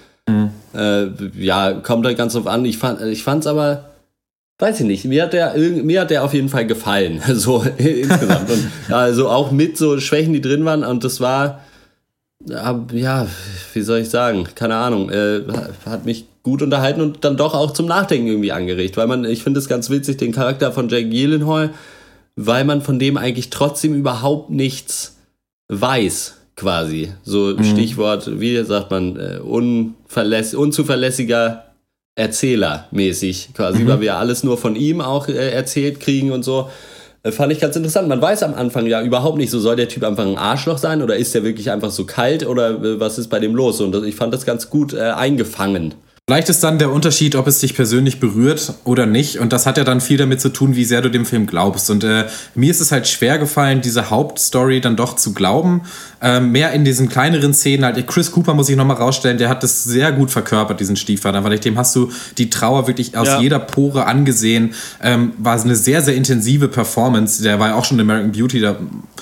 [0.77, 1.07] Äh,
[1.39, 2.65] ja, kommt halt ganz drauf an.
[2.65, 3.91] Ich fand ich fand's aber,
[4.59, 8.51] weiß ich nicht, mir hat der, mir hat der auf jeden Fall gefallen, so insgesamt.
[8.51, 11.61] Und also auch mit so Schwächen, die drin waren und das war,
[12.45, 13.27] ja,
[13.73, 15.41] wie soll ich sagen, keine Ahnung, äh,
[15.85, 19.43] hat mich gut unterhalten und dann doch auch zum Nachdenken irgendwie angeregt, weil man, ich
[19.43, 21.71] finde es ganz witzig, den Charakter von Jake Gyllenhaal,
[22.37, 25.17] weil man von dem eigentlich trotzdem überhaupt nichts
[25.69, 27.13] weiß, quasi.
[27.23, 27.63] So mhm.
[27.63, 31.65] Stichwort, wie sagt man, äh, unverläss unzuverlässiger
[32.15, 33.89] Erzähler mäßig, quasi, mhm.
[33.89, 36.71] weil wir alles nur von ihm auch äh, erzählt kriegen und so.
[37.23, 38.09] Äh, fand ich ganz interessant.
[38.09, 41.03] Man weiß am Anfang ja überhaupt nicht, so soll der Typ einfach ein Arschloch sein
[41.03, 43.83] oder ist der wirklich einfach so kalt oder äh, was ist bei dem los?
[43.83, 45.95] Und ich fand das ganz gut eingefangen.
[46.29, 49.39] Vielleicht ist dann der Unterschied, ob es dich persönlich berührt oder nicht.
[49.39, 51.89] Und das hat ja dann viel damit zu tun, wie sehr du dem Film glaubst.
[51.89, 55.83] Und äh, mir ist es halt schwer gefallen, diese Hauptstory dann doch zu glauben.
[56.21, 58.05] Ähm, mehr in diesen kleineren Szenen halt.
[58.09, 61.53] Chris Cooper muss ich nochmal rausstellen, der hat das sehr gut verkörpert, diesen Stiefvater, weil
[61.53, 63.41] ich dem hast du die Trauer wirklich aus ja.
[63.41, 64.75] jeder Pore angesehen.
[65.01, 67.41] Ähm, war eine sehr, sehr intensive Performance.
[67.45, 68.77] Der war ja auch schon in American Beauty da.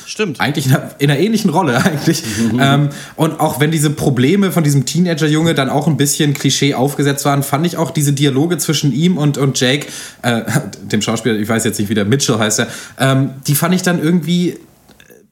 [0.07, 0.41] Stimmt.
[0.41, 2.23] Eigentlich in einer, in einer ähnlichen Rolle eigentlich.
[2.59, 6.94] ähm, und auch wenn diese Probleme von diesem Teenager-Junge dann auch ein bisschen Klischee auf
[6.95, 9.89] aufgesetzt waren, fand ich auch diese Dialoge zwischen ihm und, und Jake,
[10.23, 10.43] äh,
[10.83, 12.69] dem Schauspieler, ich weiß jetzt nicht, wie der Mitchell heißt er,
[13.01, 14.59] ähm, die fand ich dann irgendwie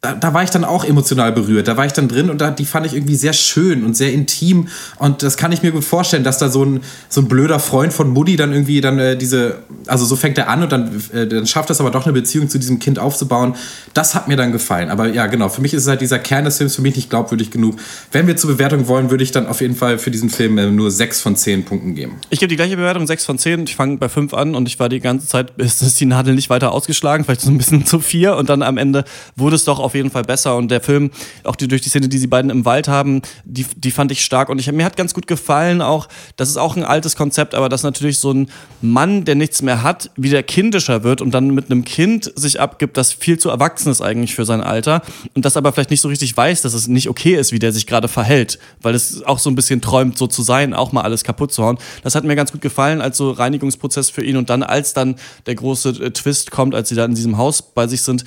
[0.04, 1.68] da, da, war ich dann auch emotional berührt.
[1.68, 4.12] Da war ich dann drin und da, die fand ich irgendwie sehr schön und sehr
[4.12, 4.66] intim.
[4.98, 7.92] Und das kann ich mir gut vorstellen, dass da so ein, so ein blöder Freund
[7.92, 11.28] von Mutti dann irgendwie dann äh, diese, also so fängt er an und dann, äh,
[11.28, 13.54] dann schafft es aber doch eine Beziehung zu diesem Kind aufzubauen.
[13.94, 14.90] Das hat mir dann gefallen.
[14.90, 17.52] Aber ja, genau, für mich ist halt dieser Kern des Films für mich nicht glaubwürdig
[17.52, 17.76] genug.
[18.10, 20.66] Wenn wir zur Bewertung wollen, würde ich dann auf jeden Fall für diesen Film äh,
[20.66, 22.14] nur sechs von zehn Punkten geben.
[22.28, 23.62] Ich gebe die gleiche Bewertung, sechs von zehn.
[23.68, 26.50] Ich fange bei fünf an und ich war die ganze Zeit, ist die Nadel nicht
[26.50, 28.34] weiter ausgeschlagen, vielleicht so ein bisschen zu vier.
[28.34, 29.04] Und dann am Ende
[29.36, 30.56] wurde es doch auf jeden Fall besser.
[30.56, 31.10] Und der Film,
[31.44, 34.24] auch die, durch die Szene, die sie beiden im Wald haben, die, die fand ich
[34.24, 34.48] stark.
[34.48, 37.68] Und ich, mir hat ganz gut gefallen auch, das ist auch ein altes Konzept, aber
[37.68, 38.48] dass natürlich so ein
[38.80, 42.96] Mann, der nichts mehr hat, wieder kindischer wird und dann mit einem Kind sich abgibt,
[42.96, 45.02] das viel zu erwachsen ist eigentlich für sein Alter
[45.34, 47.72] und das aber vielleicht nicht so richtig weiß, dass es nicht okay ist, wie der
[47.72, 51.02] sich gerade verhält, weil es auch so ein bisschen träumt, so zu sein, auch mal
[51.02, 51.78] alles kaputt zu hauen.
[52.02, 55.16] Das hat mir ganz gut gefallen als so Reinigungsprozess für ihn und dann, als dann
[55.46, 58.24] der große äh, Twist kommt, als sie da in diesem Haus bei sich sind,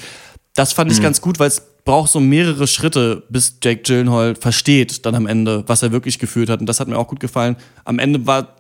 [0.56, 1.04] das fand ich mhm.
[1.04, 5.64] ganz gut, weil es braucht so mehrere Schritte, bis Jake Gyllenhaal versteht dann am Ende,
[5.68, 6.60] was er wirklich gefühlt hat.
[6.60, 7.58] Und das hat mir auch gut gefallen.
[7.84, 8.56] Am Ende war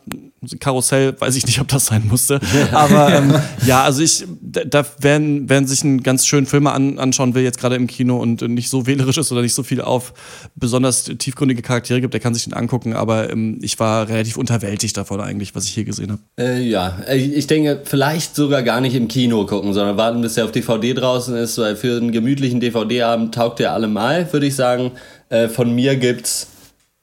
[0.60, 2.40] Karussell, weiß ich nicht, ob das sein musste.
[2.72, 3.34] Aber ähm,
[3.66, 7.60] ja, also ich, da werden, werden sich einen ganz schönen Film an, anschauen will, jetzt
[7.60, 10.14] gerade im Kino und nicht so wählerisch ist oder nicht so viel auf
[10.56, 12.94] besonders tiefgründige Charaktere gibt, der kann sich den angucken.
[12.94, 16.22] Aber ähm, ich war relativ unterwältigt davon eigentlich, was ich hier gesehen habe.
[16.38, 20.46] Äh, ja, ich denke, vielleicht sogar gar nicht im Kino gucken, sondern warten, bis er
[20.46, 24.92] auf DVD draußen ist, weil für einen gemütlichen DVD-Abend taugt er allemal, würde ich sagen.
[25.30, 26.48] Äh, von mir gibt's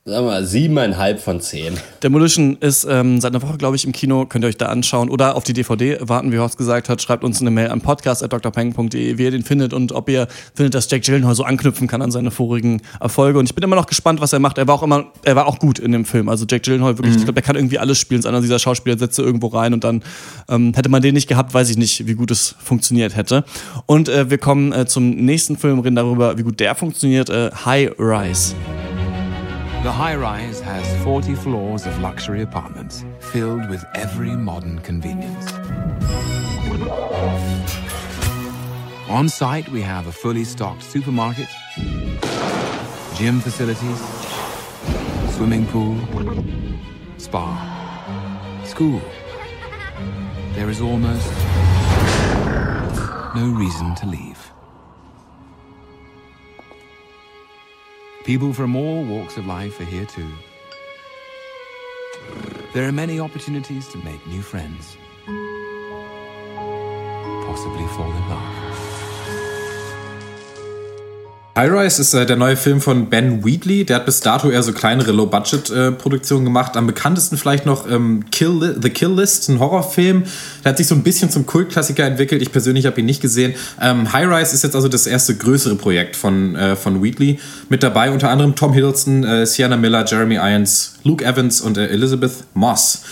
[0.05, 1.75] Sagen wir mal, siebeneinhalb von zehn.
[2.03, 4.27] Demolition ist ähm, seit einer Woche, glaube ich, im Kino.
[4.27, 5.09] Könnt ihr euch da anschauen.
[5.09, 7.01] Oder auf die DVD warten, wie Horst gesagt hat.
[7.01, 10.91] Schreibt uns eine Mail an podcast.drpeng.de, wie ihr den findet und ob ihr findet, dass
[10.91, 13.39] Jack Gyllenhaal so anknüpfen kann an seine vorigen Erfolge.
[13.39, 14.59] Und ich bin immer noch gespannt, was er macht.
[14.59, 16.29] Er war auch immer, er war auch gut in dem Film.
[16.29, 17.21] Also Jack Gyllenhaal wirklich, mhm.
[17.21, 18.27] ich glaube, er kann irgendwie alles spielen.
[18.27, 20.03] Einer dieser Schauspieler setzt irgendwo rein und dann
[20.49, 23.45] ähm, hätte man den nicht gehabt, weiß ich nicht, wie gut es funktioniert hätte.
[23.87, 27.31] Und äh, wir kommen äh, zum nächsten Film, reden darüber, wie gut der funktioniert.
[27.31, 28.57] Äh, High Rise.
[29.83, 35.53] The high rise has 40 floors of luxury apartments filled with every modern convenience.
[39.09, 41.49] On site, we have a fully stocked supermarket,
[43.17, 44.01] gym facilities,
[45.35, 45.99] swimming pool,
[47.19, 47.45] spa,
[48.65, 49.03] school.
[50.55, 51.27] There is almost
[53.35, 54.32] no reason to leave.
[58.25, 60.31] People from all walks of life are here too.
[62.73, 64.97] There are many opportunities to make new friends,
[67.45, 68.62] possibly fall in love.
[71.55, 73.85] High Rise ist äh, der neue Film von Ben Wheatley.
[73.85, 76.79] Der hat bis dato eher so kleinere Low-Budget-Produktionen gemacht.
[76.79, 80.25] Am bekanntesten vielleicht noch ähm, Kill The Kill List, ein Horrorfilm.
[80.65, 82.41] Der hat sich so ein bisschen zum Kultklassiker entwickelt.
[82.41, 83.53] Ich persönlich habe ihn nicht gesehen.
[83.83, 87.39] Ähm, High Rise ist jetzt also das erste größere Projekt von, äh, von Wheatley.
[87.69, 91.89] Mit dabei unter anderem Tom Hiddleston, äh, Sienna Miller, Jeremy Irons, Luke Evans und äh,
[91.89, 93.03] Elizabeth Moss.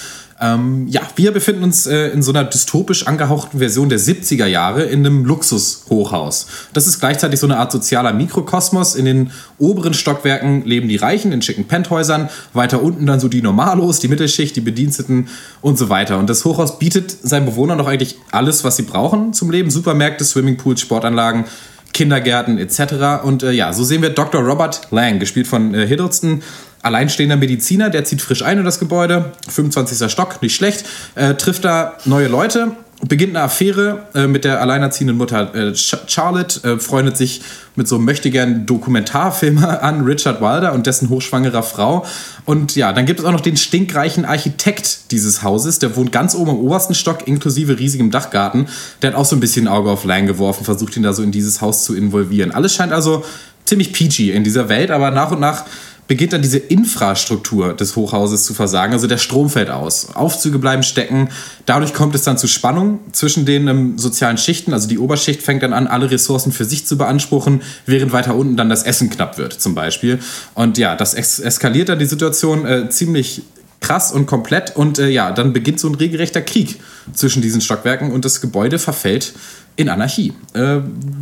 [0.42, 4.85] Ähm, ja, wir befinden uns äh, in so einer dystopisch angehauchten Version der 70er Jahre
[4.85, 6.46] in einem Luxushochhaus.
[6.72, 8.94] Das ist gleichzeitig so eine Art sozialer Mikrokosmos.
[8.94, 13.42] In den oberen Stockwerken leben die Reichen in schicken Penthäusern, weiter unten dann so die
[13.42, 15.29] Normalos, die Mittelschicht, die Bediensteten
[15.61, 16.18] und so weiter.
[16.18, 19.70] Und das Hochhaus bietet seinen Bewohnern noch eigentlich alles, was sie brauchen zum Leben.
[19.70, 21.44] Supermärkte, Swimmingpools, Sportanlagen,
[21.92, 23.24] Kindergärten etc.
[23.24, 24.40] Und äh, ja, so sehen wir Dr.
[24.40, 26.42] Robert Lang, gespielt von äh, Hiddleston,
[26.83, 30.11] alleinstehender Mediziner, der zieht frisch ein in das Gebäude, 25.
[30.11, 32.73] Stock, nicht schlecht, äh, trifft da neue Leute,
[33.09, 37.40] beginnt eine Affäre äh, mit der alleinerziehenden Mutter äh, Ch Charlotte, äh, freundet sich
[37.75, 42.05] mit so einem möchtegern Dokumentarfilmer an, Richard Wilder und dessen hochschwangerer Frau.
[42.45, 46.35] Und ja, dann gibt es auch noch den stinkreichen Architekt dieses Hauses, der wohnt ganz
[46.35, 48.69] oben im obersten Stock, inklusive riesigem Dachgarten.
[49.01, 51.33] Der hat auch so ein bisschen Auge auf Lang geworfen, versucht ihn da so in
[51.33, 52.53] dieses Haus zu involvieren.
[52.53, 53.25] Alles scheint also
[53.64, 55.64] ziemlich peachy in dieser Welt, aber nach und nach
[56.11, 58.92] beginnt dann diese Infrastruktur des Hochhauses zu versagen.
[58.92, 60.09] Also der Strom fällt aus.
[60.16, 61.29] Aufzüge bleiben stecken.
[61.66, 64.73] Dadurch kommt es dann zu Spannung zwischen den ähm, sozialen Schichten.
[64.73, 68.57] Also die Oberschicht fängt dann an, alle Ressourcen für sich zu beanspruchen, während weiter unten
[68.57, 70.18] dann das Essen knapp wird, zum Beispiel.
[70.55, 73.42] Und ja, das es eskaliert dann die Situation äh, ziemlich
[73.79, 74.75] krass und komplett.
[74.75, 76.81] Und äh, ja, dann beginnt so ein regelrechter Krieg
[77.14, 79.33] zwischen diesen Stockwerken und das Gebäude verfällt
[79.77, 80.33] in Anarchie.
[80.55, 80.79] Äh,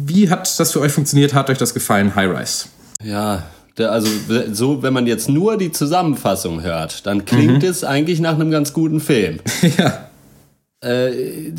[0.06, 1.34] wie hat das für euch funktioniert?
[1.34, 2.68] Hat euch das gefallen, High Rise?
[3.02, 3.44] Ja,
[3.80, 4.08] also
[4.52, 7.68] so, wenn man jetzt nur die Zusammenfassung hört, dann klingt Mhm.
[7.68, 9.40] es eigentlich nach einem ganz guten Film.
[9.78, 10.08] ja.
[10.80, 11.52] Äh,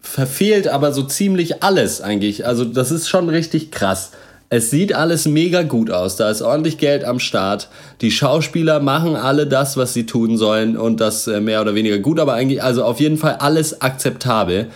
[0.00, 2.46] verfehlt aber so ziemlich alles eigentlich.
[2.46, 4.10] Also das ist schon richtig krass.
[4.48, 6.16] Es sieht alles mega gut aus.
[6.16, 7.68] Da ist ordentlich Geld am Start.
[8.00, 11.98] Die Schauspieler machen alle das, was sie tun sollen und das äh, mehr oder weniger
[11.98, 14.66] gut, aber eigentlich, also auf jeden Fall alles akzeptabel.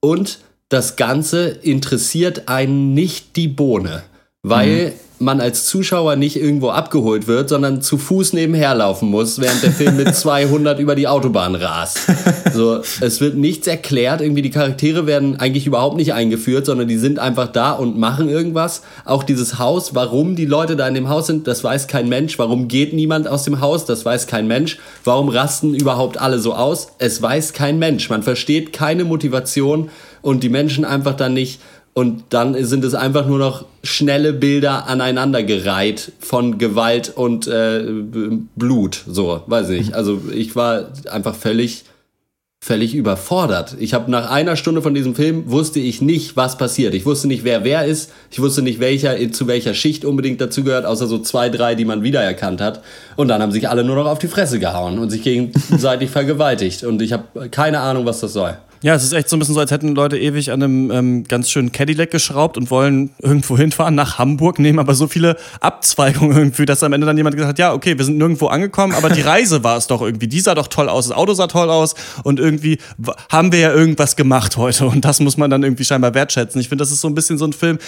[0.00, 4.02] Und das Ganze interessiert einen nicht die Bohne,
[4.42, 9.62] weil man als Zuschauer nicht irgendwo abgeholt wird, sondern zu Fuß nebenher laufen muss, während
[9.62, 11.98] der Film mit 200 über die Autobahn rast.
[12.54, 16.96] So, es wird nichts erklärt, irgendwie die Charaktere werden eigentlich überhaupt nicht eingeführt, sondern die
[16.96, 18.82] sind einfach da und machen irgendwas.
[19.04, 22.38] Auch dieses Haus, warum die Leute da in dem Haus sind, das weiß kein Mensch.
[22.38, 24.78] Warum geht niemand aus dem Haus, das weiß kein Mensch.
[25.04, 28.08] Warum rasten überhaupt alle so aus, es weiß kein Mensch.
[28.08, 29.90] Man versteht keine Motivation
[30.22, 31.60] und die Menschen einfach dann nicht.
[31.92, 37.82] Und dann sind es einfach nur noch schnelle Bilder aneinandergereiht von Gewalt und äh,
[38.56, 39.02] Blut.
[39.08, 39.94] So, weiß ich nicht.
[39.94, 41.84] Also ich war einfach völlig,
[42.62, 43.76] völlig überfordert.
[43.80, 46.94] Ich habe nach einer Stunde von diesem Film wusste ich nicht, was passiert.
[46.94, 48.12] Ich wusste nicht, wer wer ist.
[48.30, 52.04] Ich wusste nicht, welcher zu welcher Schicht unbedingt dazugehört, außer so zwei, drei, die man
[52.04, 52.82] wiedererkannt hat.
[53.16, 56.84] Und dann haben sich alle nur noch auf die Fresse gehauen und sich gegenseitig vergewaltigt.
[56.84, 58.56] Und ich habe keine Ahnung, was das soll.
[58.82, 61.24] Ja, es ist echt so ein bisschen so, als hätten Leute ewig an einem ähm,
[61.24, 66.34] ganz schönen Cadillac geschraubt und wollen irgendwo hinfahren nach Hamburg, nehmen aber so viele Abzweigungen
[66.34, 69.10] irgendwie, dass am Ende dann jemand gesagt hat, ja, okay, wir sind nirgendwo angekommen, aber
[69.10, 70.28] die Reise war es doch irgendwie.
[70.28, 72.78] Die sah doch toll aus, das Auto sah toll aus und irgendwie
[73.30, 76.58] haben wir ja irgendwas gemacht heute und das muss man dann irgendwie scheinbar wertschätzen.
[76.58, 77.78] Ich finde, das ist so ein bisschen so ein Film,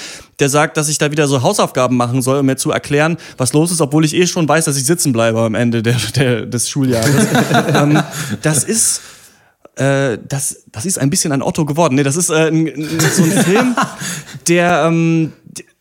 [0.40, 3.54] der sagt, dass ich da wieder so Hausaufgaben machen soll, um mir zu erklären, was
[3.54, 6.44] los ist, obwohl ich eh schon weiß, dass ich sitzen bleibe am Ende der, der,
[6.44, 7.26] des Schuljahres.
[7.74, 8.02] ähm,
[8.42, 9.00] das ist
[9.76, 11.94] äh, das, das ist ein bisschen ein Otto geworden.
[11.94, 13.76] Nee, das ist äh, ein, so ein Film,
[14.48, 15.32] der, ähm,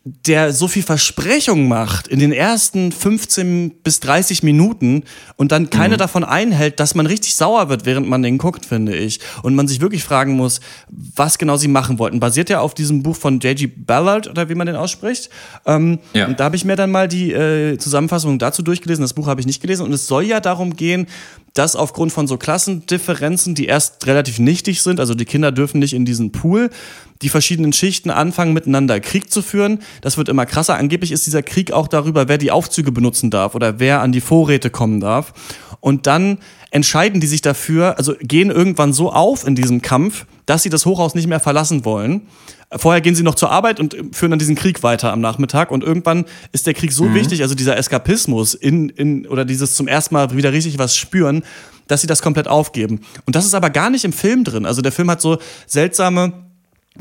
[0.04, 5.04] der so viel Versprechung macht in den ersten 15 bis 30 Minuten
[5.36, 8.96] und dann keine davon einhält, dass man richtig sauer wird, während man den guckt, finde
[8.96, 9.20] ich.
[9.42, 10.60] Und man sich wirklich fragen muss,
[10.90, 12.18] was genau sie machen wollten.
[12.18, 13.68] Basiert ja auf diesem Buch von J.G.
[13.68, 15.30] Ballard oder wie man den ausspricht.
[15.66, 16.26] Ähm, Ja.
[16.26, 19.02] Und da habe ich mir dann mal die äh, Zusammenfassung dazu durchgelesen.
[19.02, 19.86] Das Buch habe ich nicht gelesen.
[19.86, 21.06] Und es soll ja darum gehen,
[21.54, 25.92] dass aufgrund von so Klassendifferenzen, die erst relativ nichtig sind, also die Kinder dürfen nicht
[25.92, 26.70] in diesen Pool,
[27.22, 29.80] die verschiedenen Schichten anfangen miteinander Krieg zu führen.
[30.00, 30.76] Das wird immer krasser.
[30.76, 34.20] Angeblich ist dieser Krieg auch darüber, wer die Aufzüge benutzen darf oder wer an die
[34.20, 35.32] Vorräte kommen darf.
[35.80, 36.38] Und dann
[36.70, 40.86] entscheiden die sich dafür, also gehen irgendwann so auf in diesem Kampf, dass sie das
[40.86, 42.22] Hochhaus nicht mehr verlassen wollen.
[42.74, 45.70] Vorher gehen sie noch zur Arbeit und führen dann diesen Krieg weiter am Nachmittag.
[45.70, 49.88] Und irgendwann ist der Krieg so wichtig, also dieser Eskapismus in, in, oder dieses zum
[49.88, 51.42] ersten Mal wieder richtig was spüren,
[51.88, 53.00] dass sie das komplett aufgeben.
[53.26, 54.64] Und das ist aber gar nicht im Film drin.
[54.64, 56.32] Also der Film hat so seltsame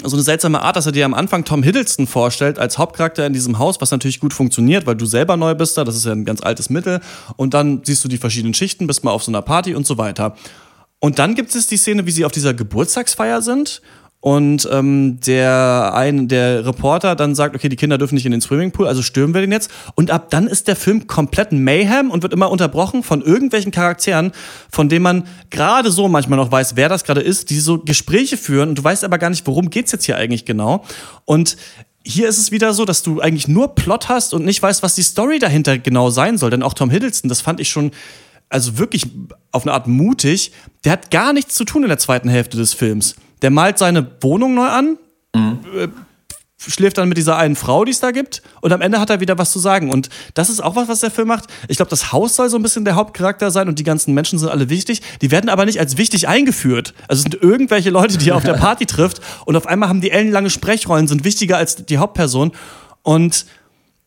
[0.04, 3.34] so eine seltsame Art, dass er dir am Anfang Tom Hiddleston vorstellt als Hauptcharakter in
[3.34, 6.14] diesem Haus, was natürlich gut funktioniert, weil du selber neu bist da, das ist ja
[6.14, 7.02] ein ganz altes Mittel.
[7.36, 9.98] Und dann siehst du die verschiedenen Schichten, bist mal auf so einer Party und so
[9.98, 10.36] weiter.
[11.00, 13.82] Und dann gibt es die Szene, wie sie auf dieser Geburtstagsfeier sind
[14.22, 18.40] und ähm, der ein der Reporter dann sagt, okay, die Kinder dürfen nicht in den
[18.40, 19.72] Swimmingpool, also stürmen wir den jetzt.
[19.96, 24.32] Und ab dann ist der Film komplett Mayhem und wird immer unterbrochen von irgendwelchen Charakteren,
[24.72, 28.38] von denen man gerade so manchmal noch weiß, wer das gerade ist, die so Gespräche
[28.38, 30.86] führen und du weißt aber gar nicht, worum geht's jetzt hier eigentlich genau.
[31.26, 31.58] Und
[32.04, 34.94] hier ist es wieder so, dass du eigentlich nur Plot hast und nicht weißt, was
[34.94, 36.52] die Story dahinter genau sein soll.
[36.52, 37.92] Denn auch Tom Hiddleston, das fand ich schon
[38.50, 39.08] also wirklich
[39.52, 40.52] auf eine Art mutig.
[40.84, 43.16] Der hat gar nichts zu tun in der zweiten Hälfte des Films.
[43.42, 44.98] Der malt seine Wohnung neu an,
[45.34, 45.88] äh,
[46.68, 49.20] schläft dann mit dieser einen Frau, die es da gibt, und am Ende hat er
[49.20, 49.90] wieder was zu sagen.
[49.92, 51.46] Und das ist auch was, was der Film macht.
[51.68, 54.38] Ich glaube, das Haus soll so ein bisschen der Hauptcharakter sein und die ganzen Menschen
[54.38, 55.02] sind alle wichtig.
[55.22, 56.94] Die werden aber nicht als wichtig eingeführt.
[57.08, 60.02] Also es sind irgendwelche Leute, die er auf der Party trifft und auf einmal haben
[60.02, 62.52] die ellenlange Sprechrollen, sind wichtiger als die Hauptperson.
[63.02, 63.46] Und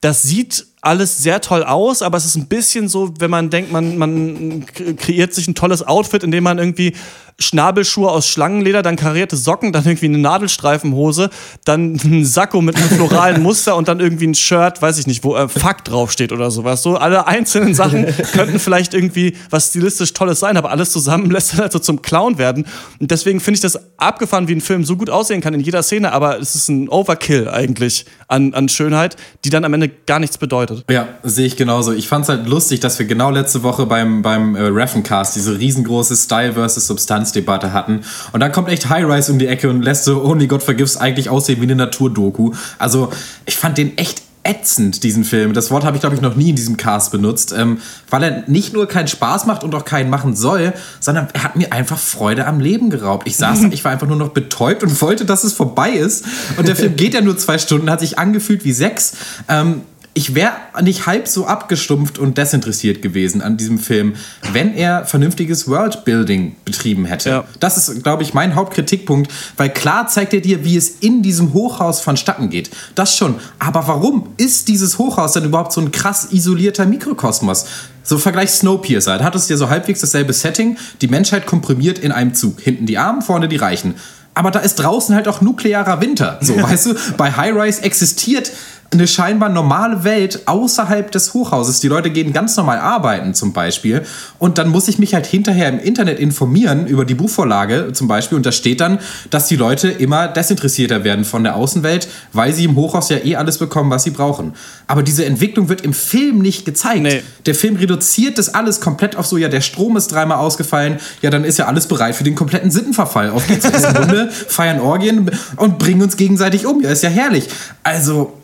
[0.00, 3.72] das sieht alles sehr toll aus, aber es ist ein bisschen so, wenn man denkt,
[3.72, 6.94] man, man kreiert sich ein tolles Outfit, indem man irgendwie
[7.38, 11.30] Schnabelschuhe aus Schlangenleder, dann karierte Socken, dann irgendwie eine Nadelstreifenhose,
[11.64, 15.24] dann ein Sakko mit einem floralen Muster und dann irgendwie ein Shirt, weiß ich nicht,
[15.24, 16.82] wo äh, Fuck draufsteht oder sowas.
[16.82, 21.52] So alle einzelnen Sachen könnten vielleicht irgendwie was stilistisch Tolles sein, aber alles zusammen lässt
[21.52, 22.66] dann halt so zum Clown werden.
[23.00, 25.82] Und deswegen finde ich das abgefahren, wie ein Film so gut aussehen kann in jeder
[25.82, 30.20] Szene, aber es ist ein Overkill eigentlich an, an Schönheit, die dann am Ende gar
[30.20, 30.73] nichts bedeutet.
[30.90, 31.92] Ja, sehe ich genauso.
[31.92, 35.58] Ich fand es halt lustig, dass wir genau letzte Woche beim, beim äh, Raffencast diese
[35.58, 38.00] riesengroße Style versus Substanz-Debatte hatten.
[38.32, 40.96] Und dann kommt echt High Rise um die Ecke und lässt so Only God Forgives
[40.96, 42.52] eigentlich aussehen wie eine Naturdoku.
[42.78, 43.10] Also,
[43.46, 45.54] ich fand den echt ätzend, diesen Film.
[45.54, 47.78] Das Wort habe ich, glaube ich, noch nie in diesem Cast benutzt, ähm,
[48.10, 51.56] weil er nicht nur keinen Spaß macht und auch keinen machen soll, sondern er hat
[51.56, 53.26] mir einfach Freude am Leben geraubt.
[53.26, 56.26] Ich saß, ich war einfach nur noch betäubt und wollte, dass es vorbei ist.
[56.58, 59.14] Und der Film geht ja nur zwei Stunden, hat sich angefühlt wie sechs.
[59.48, 59.82] Ähm,
[60.16, 64.14] ich wäre nicht halb so abgestumpft und desinteressiert gewesen an diesem Film,
[64.52, 67.28] wenn er vernünftiges Worldbuilding betrieben hätte.
[67.28, 67.44] Ja.
[67.58, 71.52] Das ist, glaube ich, mein Hauptkritikpunkt, weil klar zeigt er dir, wie es in diesem
[71.52, 72.70] Hochhaus vonstatten geht.
[72.94, 73.34] Das schon.
[73.58, 77.66] Aber warum ist dieses Hochhaus denn überhaupt so ein krass isolierter Mikrokosmos?
[78.04, 79.18] So Vergleich Snowpiercer.
[79.18, 80.76] Da hat es ja so halbwegs dasselbe Setting.
[81.00, 82.60] Die Menschheit komprimiert in einem Zug.
[82.60, 83.96] Hinten die Armen, vorne die Reichen.
[84.34, 86.38] Aber da ist draußen halt auch nuklearer Winter.
[86.42, 88.50] So, weißt du, bei High Rise existiert
[88.94, 91.80] eine scheinbar normale Welt außerhalb des Hochhauses.
[91.80, 94.02] Die Leute gehen ganz normal arbeiten zum Beispiel.
[94.38, 98.36] Und dann muss ich mich halt hinterher im Internet informieren über die Buchvorlage zum Beispiel.
[98.36, 98.98] Und da steht dann,
[99.30, 103.36] dass die Leute immer desinteressierter werden von der Außenwelt, weil sie im Hochhaus ja eh
[103.36, 104.54] alles bekommen, was sie brauchen.
[104.86, 107.02] Aber diese Entwicklung wird im Film nicht gezeigt.
[107.02, 107.22] Nee.
[107.46, 111.30] Der Film reduziert das alles komplett auf so, ja, der Strom ist dreimal ausgefallen, ja,
[111.30, 113.30] dann ist ja alles bereit für den kompletten Sittenverfall.
[113.30, 116.82] Auf geht's Hunde, feiern Orgien und bringen uns gegenseitig um.
[116.82, 117.48] Ja, ist ja herrlich.
[117.82, 118.34] Also,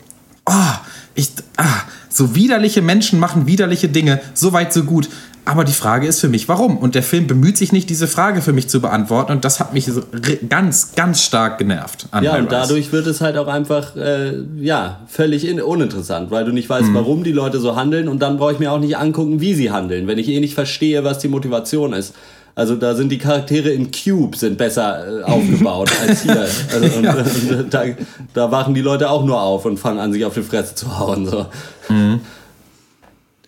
[0.45, 0.53] oh,
[1.15, 5.09] ich, ah, so widerliche Menschen machen widerliche Dinge, so weit, so gut.
[5.43, 6.77] Aber die Frage ist für mich, warum?
[6.77, 9.31] Und der Film bemüht sich nicht, diese Frage für mich zu beantworten.
[9.31, 10.03] Und das hat mich so
[10.49, 12.07] ganz, ganz stark genervt.
[12.21, 16.51] Ja, und dadurch wird es halt auch einfach, äh, ja, völlig in, uninteressant, weil du
[16.51, 16.93] nicht weißt, Mhm.
[16.93, 19.71] warum die Leute so handeln und dann brauche ich mir auch nicht angucken, wie sie
[19.71, 22.13] handeln, wenn ich eh nicht verstehe, was die Motivation ist.
[22.53, 26.47] Also da sind die Charaktere in Cube sind besser äh, aufgebaut als hier.
[26.73, 27.83] Also, und, und, da,
[28.33, 30.99] da wachen die Leute auch nur auf und fangen an, sich auf die Fresse zu
[30.99, 31.25] hauen.
[31.25, 31.45] So.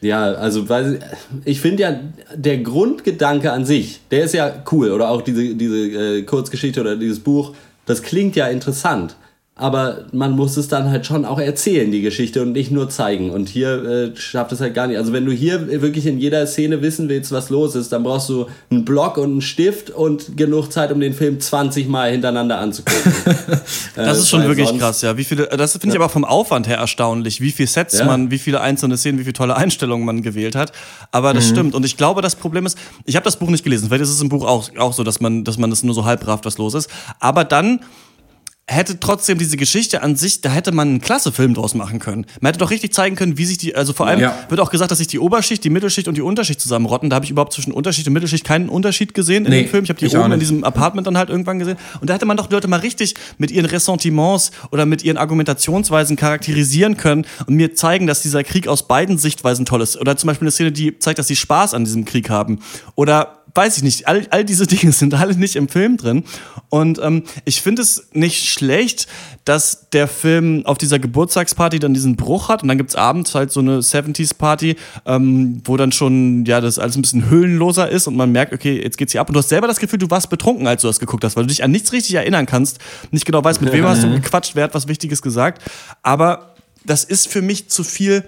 [0.04, 1.00] Ja, also weil
[1.46, 2.00] ich finde ja,
[2.36, 4.92] der Grundgedanke an sich, der ist ja cool.
[4.92, 7.54] Oder auch diese, diese äh, Kurzgeschichte oder dieses Buch,
[7.86, 9.16] das klingt ja interessant.
[9.56, 13.30] Aber man muss es dann halt schon auch erzählen, die Geschichte, und nicht nur zeigen.
[13.30, 13.84] Und hier
[14.16, 14.98] äh, schafft es halt gar nicht.
[14.98, 18.30] Also wenn du hier wirklich in jeder Szene wissen willst, was los ist, dann brauchst
[18.30, 22.58] du einen Block und einen Stift und genug Zeit, um den Film 20 Mal hintereinander
[22.58, 23.14] anzugucken.
[23.96, 25.18] Das Äh, ist schon wirklich krass, ja.
[25.18, 28.06] Wie viele, das finde ich aber vom Aufwand her erstaunlich, wie viele Sets Ja.
[28.06, 30.72] man, wie viele einzelne Szenen, wie viele tolle Einstellungen man gewählt hat.
[31.12, 31.50] Aber das Mhm.
[31.52, 31.76] stimmt.
[31.76, 33.88] Und ich glaube, das Problem ist, ich habe das Buch nicht gelesen.
[33.90, 36.06] Vielleicht ist es im Buch auch, auch so, dass man, dass man das nur so
[36.06, 36.90] halb rafft, was los ist.
[37.20, 37.82] Aber dann
[38.66, 42.26] hätte trotzdem diese Geschichte an sich, da hätte man einen klasse Film draus machen können.
[42.40, 44.38] Man hätte doch richtig zeigen können, wie sich die, also vor allem Ja.
[44.48, 47.10] wird auch gesagt, dass sich die Oberschicht, die Mittelschicht und die Unterschicht zusammenrotten.
[47.10, 49.84] Da habe ich überhaupt zwischen Unterschicht und Mittelschicht keinen Unterschied gesehen in Nee, dem Film.
[49.84, 51.78] Ich habe die ich oben in diesem Apartment dann halt irgendwann gesehen.
[52.00, 55.18] Und da hätte man doch die Leute mal richtig mit ihren Ressentiments oder mit ihren
[55.18, 59.98] Argumentationsweisen charakterisieren können und mir zeigen, dass dieser Krieg aus beiden Sichtweisen toll ist.
[60.00, 62.60] Oder zum Beispiel eine Szene, die zeigt, dass sie Spaß an diesem Krieg haben.
[62.96, 66.24] Oder weiß ich nicht, all, all diese Dinge sind alle nicht im Film drin.
[66.70, 69.08] Und ähm, ich finde es nicht schlecht,
[69.46, 72.64] dass der Film auf dieser Geburtstagsparty dann diesen Bruch hat.
[72.64, 76.96] Und dann gibt's abends halt so eine 70s-Party, ähm, wo dann schon ja das alles
[76.96, 79.30] ein bisschen höhlenloser ist und man merkt, okay, jetzt geht's hier ab.
[79.30, 81.44] Und du hast selber das Gefühl, du warst betrunken, als du das geguckt hast, weil
[81.44, 82.80] du dich an nichts richtig erinnern kannst,
[83.12, 85.62] nicht genau weißt, mit wem hast du gequatscht, wer hat was Wichtiges gesagt,
[86.02, 88.24] aber das ist für mich zu viel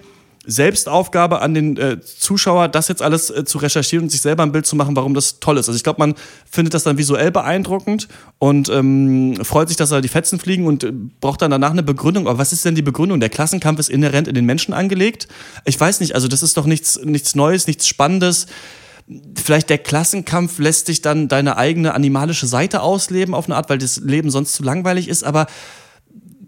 [0.46, 4.52] Selbstaufgabe an den äh, Zuschauer, das jetzt alles äh, zu recherchieren und sich selber ein
[4.52, 5.68] Bild zu machen, warum das toll ist.
[5.68, 6.14] Also ich glaube, man
[6.50, 10.84] findet das dann visuell beeindruckend und ähm, freut sich, dass da die Fetzen fliegen und
[10.84, 12.28] äh, braucht dann danach eine Begründung.
[12.28, 13.20] Aber was ist denn die Begründung?
[13.20, 15.28] Der Klassenkampf ist inhärent in den Menschen angelegt.
[15.64, 18.46] Ich weiß nicht, also das ist doch nichts, nichts Neues, nichts Spannendes
[19.36, 23.78] vielleicht der Klassenkampf lässt dich dann deine eigene animalische Seite ausleben auf eine Art, weil
[23.78, 25.46] das Leben sonst zu langweilig ist, aber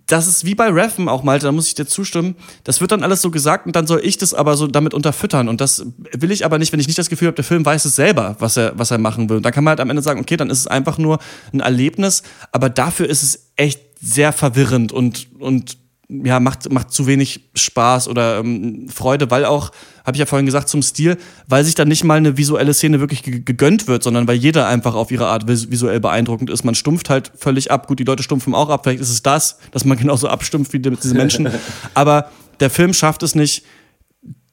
[0.08, 2.34] das ist wie bei Reffen auch, Malte, da muss ich dir zustimmen.
[2.64, 5.48] Das wird dann alles so gesagt und dann soll ich das aber so damit unterfüttern.
[5.48, 7.84] Und das will ich aber nicht, wenn ich nicht das Gefühl habe, der Film weiß
[7.84, 9.36] es selber, was er, was er machen will.
[9.36, 11.18] Und dann kann man halt am Ende sagen, okay, dann ist es einfach nur
[11.52, 15.76] ein Erlebnis, aber dafür ist es echt sehr verwirrend und, und
[16.08, 19.70] ja, macht, macht zu wenig Spaß oder ähm, Freude, weil auch,
[20.04, 23.00] habe ich ja vorhin gesagt, zum Stil, weil sich dann nicht mal eine visuelle Szene
[23.00, 26.64] wirklich gegönnt wird, sondern weil jeder einfach auf ihre Art visuell beeindruckend ist.
[26.64, 27.86] Man stumpft halt völlig ab.
[27.88, 30.78] Gut, die Leute stumpfen auch ab, vielleicht ist es das, dass man genauso abstumpft wie
[30.78, 31.50] diese Menschen.
[31.94, 32.30] Aber
[32.60, 33.64] der Film schafft es nicht,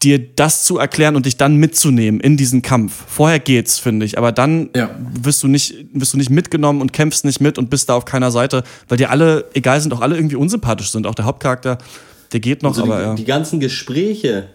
[0.04, 3.04] dir das zu erklären und dich dann mitzunehmen in diesen Kampf.
[3.08, 4.89] Vorher geht's, finde ich, aber dann ja.
[5.22, 8.06] wirst du nicht wirst du nicht mitgenommen und kämpfst nicht mit und bist da auf
[8.06, 11.78] keiner Seite, weil dir alle egal sind, auch alle irgendwie unsympathisch sind, auch der Hauptcharakter,
[12.34, 13.16] der geht noch, also aber die, ja.
[13.16, 14.50] die ganzen Gespräche,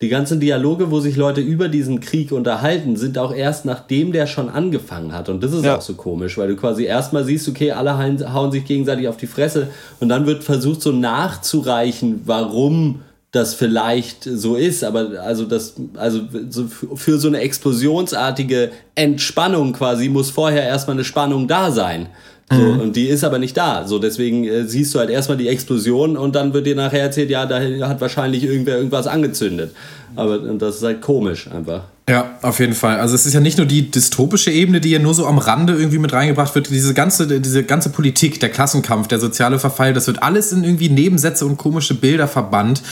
[0.00, 4.26] die ganzen Dialoge, wo sich Leute über diesen Krieg unterhalten, sind auch erst nachdem der
[4.26, 5.28] schon angefangen hat.
[5.28, 5.76] Und das ist ja.
[5.76, 9.26] auch so komisch, weil du quasi erstmal siehst, okay, alle hauen sich gegenseitig auf die
[9.26, 9.68] Fresse
[10.00, 13.00] und dann wird versucht so nachzureichen, warum
[13.34, 16.20] das vielleicht so ist, aber also das, also
[16.50, 22.06] so für so eine explosionsartige Entspannung quasi muss vorher erstmal eine Spannung da sein.
[22.50, 22.80] So, mhm.
[22.80, 23.86] Und die ist aber nicht da.
[23.88, 27.30] So, deswegen äh, siehst du halt erstmal die Explosion und dann wird dir nachher erzählt,
[27.30, 27.58] ja, da
[27.88, 29.74] hat wahrscheinlich irgendwer irgendwas angezündet.
[30.14, 31.84] Aber das ist halt komisch einfach.
[32.08, 33.00] Ja, auf jeden Fall.
[33.00, 35.72] Also es ist ja nicht nur die dystopische Ebene, die ja nur so am Rande
[35.72, 36.68] irgendwie mit reingebracht wird.
[36.68, 40.90] Diese ganze, diese ganze Politik, der Klassenkampf, der soziale Verfall, das wird alles in irgendwie
[40.90, 42.82] Nebensätze und komische Bilder verbannt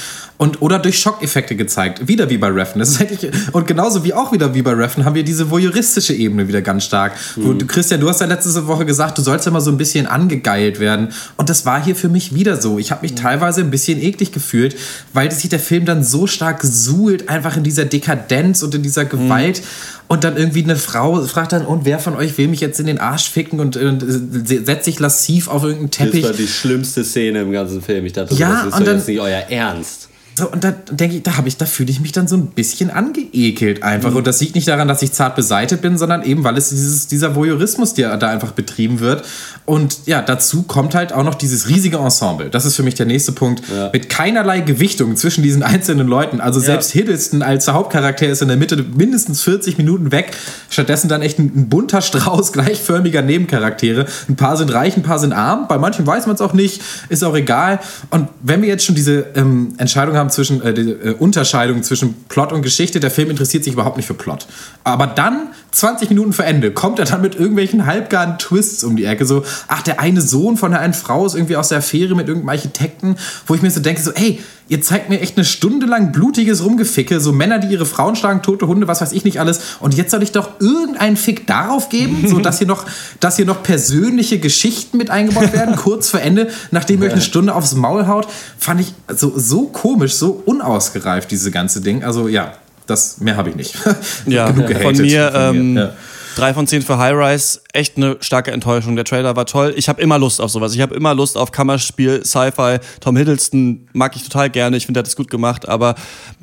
[0.42, 2.08] und oder durch Schockeffekte gezeigt.
[2.08, 2.78] Wieder wie bei Reffen.
[2.78, 6.14] Das ist eigentlich, und genauso wie auch wieder wie bei Reffen haben wir diese voyeuristische
[6.14, 7.12] Ebene wieder ganz stark.
[7.36, 7.44] Mhm.
[7.44, 10.06] Wo, du, Christian, du hast ja letzte Woche gesagt, du sollst mal so ein bisschen
[10.06, 11.08] angegeilt werden.
[11.36, 12.78] Und das war hier für mich wieder so.
[12.78, 13.16] Ich habe mich mhm.
[13.16, 14.76] teilweise ein bisschen eklig gefühlt,
[15.12, 18.92] weil sich der Film dann so stark suhlt, einfach in dieser Dekadenz und in dieser
[18.92, 19.60] dieser Gewalt.
[19.60, 20.02] Mhm.
[20.08, 22.86] Und dann irgendwie eine Frau fragt dann, und wer von euch will mich jetzt in
[22.86, 24.04] den Arsch ficken und, und
[24.44, 26.20] setzt sich lassiv auf irgendeinen Teppich.
[26.20, 28.04] Das war die schlimmste Szene im ganzen Film.
[28.04, 30.08] Ich dachte, ja, das ist dann, jetzt nicht euer Ernst.
[30.42, 32.48] So, und da denke ich, da habe ich, da fühle ich mich dann so ein
[32.48, 34.10] bisschen angeekelt einfach.
[34.10, 34.16] Mhm.
[34.16, 37.06] Und das liegt nicht daran, dass ich zart beseitet bin, sondern eben, weil es dieses,
[37.06, 39.24] dieser Voyeurismus, der da einfach betrieben wird.
[39.66, 42.50] Und ja, dazu kommt halt auch noch dieses riesige Ensemble.
[42.50, 43.62] Das ist für mich der nächste Punkt.
[43.72, 43.90] Ja.
[43.92, 46.40] Mit keinerlei Gewichtung zwischen diesen einzelnen Leuten.
[46.40, 46.66] Also ja.
[46.66, 50.32] selbst Hiddleston als Hauptcharakter ist in der Mitte mindestens 40 Minuten weg.
[50.70, 54.06] Stattdessen dann echt ein, ein bunter Strauß gleichförmiger Nebencharaktere.
[54.28, 55.68] Ein paar sind reich, ein paar sind arm.
[55.68, 56.82] Bei manchen weiß man es auch nicht.
[57.10, 57.78] Ist auch egal.
[58.10, 61.82] Und wenn wir jetzt schon diese ähm, Entscheidung haben, haben zwischen äh, die äh, Unterscheidung
[61.82, 63.00] zwischen Plot und Geschichte.
[63.00, 64.46] Der Film interessiert sich überhaupt nicht für Plot.
[64.84, 69.06] Aber dann 20 Minuten vor Ende kommt er dann mit irgendwelchen halbgaren Twists um die
[69.06, 69.24] Ecke.
[69.24, 72.28] So, ach, der eine Sohn von der einen Frau ist irgendwie aus der Affäre mit
[72.28, 73.16] irgendeinem Architekten,
[73.46, 76.62] wo ich mir so denke, so, ey, ihr zeigt mir echt eine Stunde lang blutiges
[76.62, 79.60] Rumgeficke, so Männer, die ihre Frauen schlagen, tote Hunde, was weiß ich nicht alles.
[79.80, 82.84] Und jetzt soll ich doch irgendeinen Fick darauf geben, so dass hier noch,
[83.18, 87.22] dass hier noch persönliche Geschichten mit eingebaut werden, kurz vor Ende, nachdem ihr euch eine
[87.22, 88.28] Stunde aufs Maul haut.
[88.58, 92.04] Fand ich so, so komisch, so unausgereift, diese ganze Ding.
[92.04, 92.52] Also ja,
[92.86, 93.74] das mehr habe ich nicht.
[94.26, 95.30] ja, Genug gehatet von mir.
[95.30, 95.74] Von mir.
[95.74, 95.92] Ähm, ja.
[96.34, 97.60] Drei von zehn für High Rise.
[97.74, 98.96] Echt eine starke Enttäuschung.
[98.96, 99.74] Der Trailer war toll.
[99.76, 100.74] Ich habe immer Lust auf sowas.
[100.74, 102.78] Ich habe immer Lust auf Kammerspiel, Sci-Fi.
[103.00, 104.78] Tom Hiddleston mag ich total gerne.
[104.78, 105.68] Ich finde, er hat es gut gemacht.
[105.68, 105.94] Aber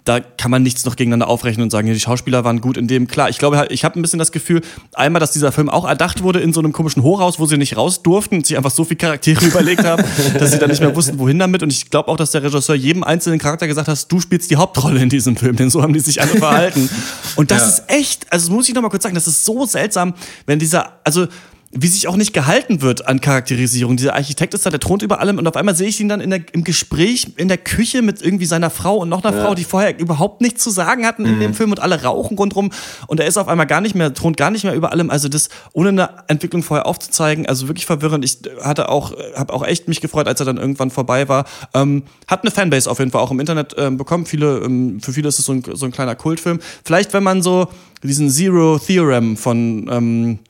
[0.05, 2.87] da kann man nichts noch gegeneinander aufrechnen und sagen, ja, die Schauspieler waren gut in
[2.87, 3.07] dem.
[3.07, 4.61] Klar, ich glaube, ich habe ein bisschen das Gefühl,
[4.93, 7.77] einmal, dass dieser Film auch erdacht wurde in so einem komischen Hochhaus, wo sie nicht
[7.77, 10.03] raus durften und sich einfach so viele Charaktere überlegt haben,
[10.37, 11.63] dass sie dann nicht mehr wussten, wohin damit.
[11.63, 14.55] Und ich glaube auch, dass der Regisseur jedem einzelnen Charakter gesagt hat, du spielst die
[14.55, 16.89] Hauptrolle in diesem Film, denn so haben die sich alle verhalten.
[17.35, 17.67] Und das ja.
[17.67, 20.13] ist echt, also das muss ich noch mal kurz sagen, das ist so seltsam,
[20.45, 21.27] wenn dieser, also
[21.71, 23.95] wie sich auch nicht gehalten wird an Charakterisierung.
[23.95, 26.19] Dieser Architekt ist da, der thront über allem und auf einmal sehe ich ihn dann
[26.19, 29.45] in der, im Gespräch in der Küche mit irgendwie seiner Frau und noch einer ja.
[29.45, 31.39] Frau, die vorher überhaupt nichts zu sagen hatten in mhm.
[31.41, 32.71] dem Film und alle rauchen rundrum
[33.05, 35.11] und er ist auf einmal gar nicht mehr, thront gar nicht mehr über allem.
[35.11, 38.25] Also das ohne eine Entwicklung vorher aufzuzeigen, also wirklich verwirrend.
[38.25, 41.45] Ich hatte auch, habe auch echt mich gefreut, als er dann irgendwann vorbei war.
[41.75, 44.25] Ähm, hat eine Fanbase auf jeden Fall auch im Internet ähm, bekommen.
[44.25, 46.59] Viele, ähm, für viele ist es so ein, so ein kleiner Kultfilm.
[46.83, 47.67] Vielleicht, wenn man so
[48.01, 50.48] diesen Zero Theorem von ähm, äh,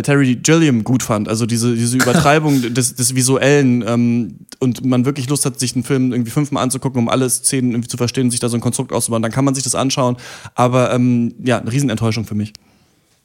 [0.00, 1.28] Terry Gilliam gut fand.
[1.28, 5.84] Also diese, diese Übertreibung des, des Visuellen ähm, und man wirklich Lust hat, sich einen
[5.84, 8.60] Film irgendwie fünfmal anzugucken, um alle Szenen irgendwie zu verstehen und sich da so ein
[8.60, 10.16] Konstrukt auszubauen, dann kann man sich das anschauen.
[10.54, 12.52] Aber ähm, ja, eine Riesenenttäuschung für mich.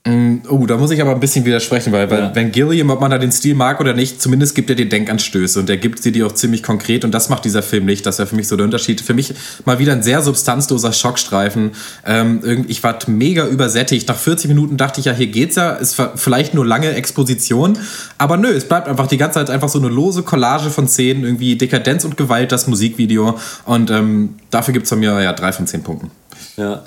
[0.07, 2.31] Mm, Oh, da muss ich aber ein bisschen widersprechen, weil, weil Ja.
[2.35, 5.59] wenn Gilliam, ob man da den Stil mag oder nicht, zumindest gibt er dir Denkanstöße
[5.59, 8.05] und er gibt sie dir auch ziemlich konkret und das macht dieser Film nicht.
[8.05, 9.01] Das wäre für mich so der Unterschied.
[9.01, 9.33] Für mich
[9.65, 11.71] mal wieder ein sehr substanzloser Schockstreifen.
[12.05, 14.07] Ähm, irgendwie- ich war mega übersättigt.
[14.07, 15.77] Nach 40 Minuten dachte ich ja, hier geht's ja.
[15.79, 17.77] Es war vielleicht nur lange Exposition,
[18.17, 21.23] aber nö, es bleibt einfach die ganze Zeit einfach so eine lose Collage von Szenen,
[21.23, 25.67] irgendwie Dekadenz und Gewalt, das Musikvideo und ähm, dafür gibt's von mir ja drei von
[25.67, 26.11] zehn Punkten.
[26.55, 26.83] Ja,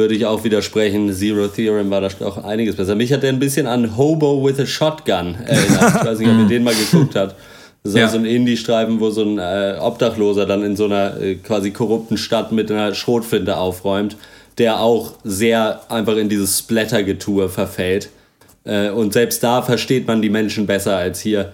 [0.00, 1.12] würde ich auch widersprechen.
[1.12, 2.94] Zero Theorem war da auch einiges besser.
[2.96, 5.94] Mich hat der ein bisschen an Hobo with a Shotgun erinnert.
[6.00, 7.36] Ich weiß nicht, ob ihr den mal geguckt habt.
[7.82, 8.08] Das ist Ja.
[8.08, 12.16] so ein Indie-Streifen, wo so ein äh, Obdachloser dann in so einer äh, quasi korrupten
[12.16, 14.16] Stadt mit einer Schrotflinte aufräumt,
[14.58, 18.08] der auch sehr einfach in dieses Splatter-Getue verfällt.
[18.64, 21.52] Äh, und selbst da versteht man die Menschen besser als hier.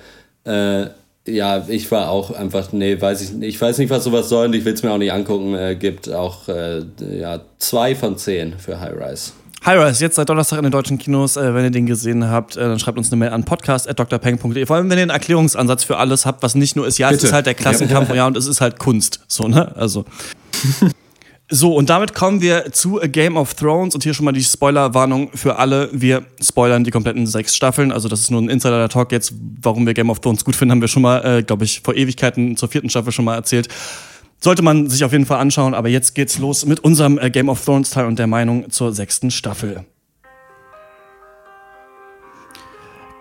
[1.26, 3.56] Ja, ich war auch einfach, nee, weiß ich nicht.
[3.56, 5.54] Ich weiß nicht, was sowas soll und ich will es mir auch nicht angucken.
[5.54, 6.82] Äh, gibt auch äh,
[7.18, 9.32] ja, zwei von zehn für High Rise.
[9.66, 11.36] Hi-Rise, jetzt seit Donnerstag in den deutschen Kinos.
[11.36, 14.64] Äh, wenn ihr den gesehen habt, äh, dann schreibt uns eine Mail an podcast.drpeng.de.
[14.64, 17.16] Vor allem, wenn ihr einen Erklärungsansatz für alles habt, was nicht nur ist, ja, es
[17.16, 17.26] Bitte.
[17.26, 19.24] ist halt der Klassenkampf, ja, und es ist halt Kunst.
[19.26, 19.74] So, ne?
[19.74, 20.04] Also.
[21.48, 24.42] So, und damit kommen wir zu A Game of Thrones und hier schon mal die
[24.42, 25.88] Spoilerwarnung für alle.
[25.92, 29.32] Wir spoilern die kompletten sechs Staffeln, also das ist nur ein Insider-Talk jetzt.
[29.62, 31.94] Warum wir Game of Thrones gut finden, haben wir schon mal, äh, glaube ich, vor
[31.94, 33.68] Ewigkeiten zur vierten Staffel schon mal erzählt.
[34.40, 37.48] Sollte man sich auf jeden Fall anschauen, aber jetzt geht's los mit unserem äh, Game
[37.48, 39.84] of Thrones Teil und der Meinung zur sechsten Staffel.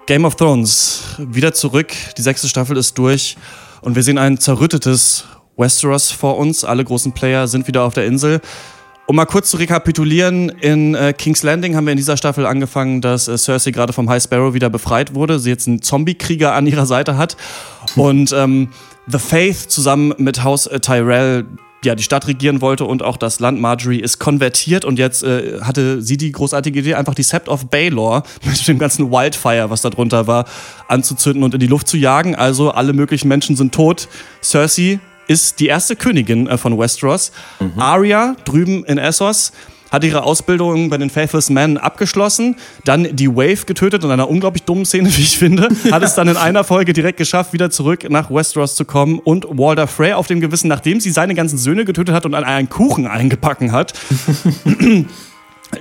[0.08, 3.38] Game of Thrones, wieder zurück, die sechste Staffel ist durch
[3.82, 5.26] und wir sehen ein zerrüttetes
[5.58, 6.64] Westeros vor uns.
[6.64, 8.42] Alle großen Player sind wieder auf der Insel.
[9.08, 13.02] Um mal kurz zu rekapitulieren, in äh, King's Landing haben wir in dieser Staffel angefangen,
[13.02, 16.66] dass äh, Cersei gerade vom High Sparrow wieder befreit wurde, sie jetzt einen Zombie-Krieger an
[16.66, 17.38] ihrer Seite hat
[17.96, 18.70] und ähm,
[19.06, 21.46] The Faith zusammen mit Haus äh, Tyrell
[21.84, 23.62] ja, die Stadt regieren wollte und auch das Land.
[23.62, 27.68] Marjorie ist konvertiert und jetzt äh, hatte sie die großartige Idee, einfach die Sept of
[27.68, 30.46] Baelor mit dem ganzen Wildfire, was da drunter war,
[30.88, 32.36] anzuzünden und in die Luft zu jagen.
[32.36, 34.08] Also alle möglichen Menschen sind tot.
[34.42, 37.32] Cersei ist die erste Königin äh, von Westeros.
[37.78, 39.52] Arya drüben in Essos
[39.92, 44.64] hat ihre Ausbildung bei den Faithless Men abgeschlossen, dann die Wave getötet in einer unglaublich
[44.64, 48.10] dummen Szene, wie ich finde, hat es dann in einer Folge direkt geschafft, wieder zurück
[48.10, 51.86] nach Westeros zu kommen und Walder Frey auf dem Gewissen, nachdem sie seine ganzen Söhne
[51.86, 53.94] getötet hat und an einen Kuchen eingepacken hat.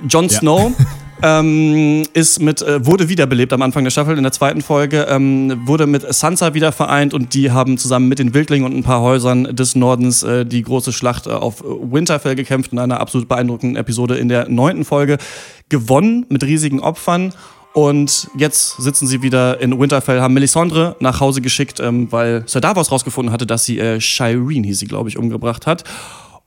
[0.07, 0.71] Jon Snow
[1.25, 4.15] ähm, ist mit, äh, wurde wiederbelebt am Anfang der Staffel.
[4.15, 8.19] In der zweiten Folge ähm, wurde mit Sansa wieder vereint und die haben zusammen mit
[8.19, 12.35] den Wildlingen und ein paar Häusern des Nordens äh, die große Schlacht äh, auf Winterfell
[12.35, 15.17] gekämpft in einer absolut beeindruckenden Episode in der neunten Folge.
[15.67, 17.33] Gewonnen mit riesigen Opfern.
[17.73, 22.61] Und jetzt sitzen sie wieder in Winterfell, haben Melisandre nach Hause geschickt, ähm, weil Sir
[22.61, 25.83] Davos rausgefunden hatte, dass sie äh, Shireen, hieß sie, glaube ich, umgebracht hat.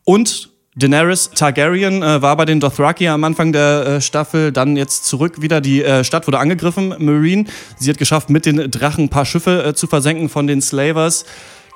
[0.04, 5.06] Und Daenerys Targaryen äh, war bei den Dothraki am Anfang der äh, Staffel, dann jetzt
[5.06, 5.60] zurück wieder.
[5.60, 7.46] Die äh, Stadt wurde angegriffen, Marine.
[7.78, 11.24] Sie hat geschafft, mit den Drachen ein paar Schiffe äh, zu versenken von den Slavers.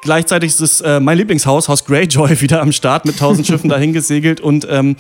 [0.03, 3.92] Gleichzeitig ist es äh, mein Lieblingshaus, Haus Greyjoy, wieder am Start mit tausend Schiffen dahin
[3.92, 4.94] gesegelt und ähm,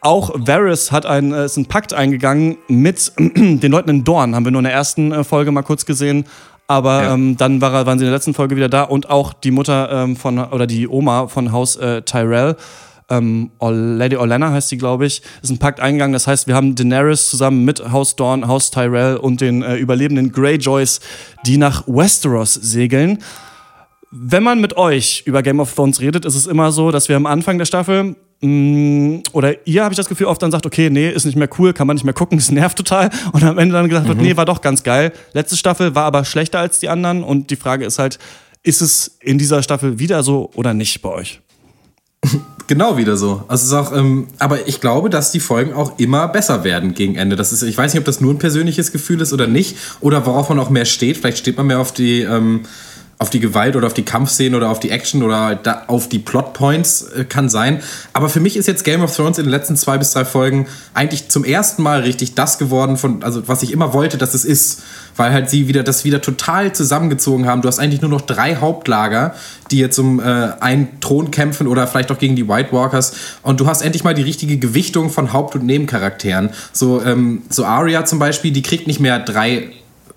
[0.00, 4.34] auch Varys hat einen, äh, ist einen Pakt eingegangen mit den Leuten in Dorn.
[4.34, 6.24] Haben wir nur in der ersten Folge mal kurz gesehen.
[6.66, 7.14] Aber Ja.
[7.14, 9.90] ähm, dann war waren sie in der letzten Folge wieder da und auch die Mutter
[9.90, 12.56] ähm, von, oder die Oma von Haus äh, Tyrell,
[13.10, 16.12] ähm, Lady Olenna heißt sie, glaube ich, ist ein Pakt eingegangen.
[16.12, 20.32] Das heißt, wir haben Daenerys zusammen mit Haus Dorn, Haus Tyrell und den äh, überlebenden
[20.32, 21.00] Greyjoys,
[21.46, 23.18] die nach Westeros segeln.
[24.10, 27.16] Wenn man mit euch über Game of Thrones redet, ist es immer so, dass wir
[27.16, 30.90] am Anfang der Staffel mh, oder ihr habe ich das Gefühl oft dann sagt, okay,
[30.90, 33.58] nee, ist nicht mehr cool, kann man nicht mehr gucken, es nervt total und am
[33.58, 35.12] Ende dann gesagt wird, nee, war doch ganz geil.
[35.32, 38.18] Letzte Staffel war aber schlechter als die anderen und die Frage ist halt,
[38.62, 41.40] ist es in dieser Staffel wieder so oder nicht bei euch?
[42.68, 43.42] Genau wieder so.
[43.48, 46.92] Also es ist auch, ähm, aber ich glaube, dass die Folgen auch immer besser werden
[46.92, 47.34] gegen Ende.
[47.34, 50.26] Das ist, ich weiß nicht, ob das nur ein persönliches Gefühl ist oder nicht, oder
[50.26, 51.16] worauf man auch mehr steht.
[51.16, 52.60] Vielleicht steht man mehr auf die, ähm,
[53.20, 56.20] auf die Gewalt oder auf die Kampfszenen oder auf die Action oder da, auf die
[56.20, 57.82] Plotpoints, äh, kann sein.
[58.12, 60.68] Aber für mich ist jetzt Game of Thrones in den letzten zwei bis drei Folgen
[60.94, 64.44] eigentlich zum ersten Mal richtig das geworden, von, also was ich immer wollte, dass es
[64.44, 64.82] ist.
[65.16, 67.60] Weil halt sie wieder das wieder total zusammengezogen haben.
[67.60, 69.34] Du hast eigentlich nur noch drei Hauptlager,
[69.72, 70.22] die jetzt um äh,
[70.60, 73.14] einen Thron kämpfen oder vielleicht auch gegen die White Walkers.
[73.42, 76.50] Und du hast endlich mal die richtige Gewichtung von Haupt- und Nebencharakteren.
[76.72, 79.70] So, ähm, so Arya zum Beispiel, die kriegt nicht mehr drei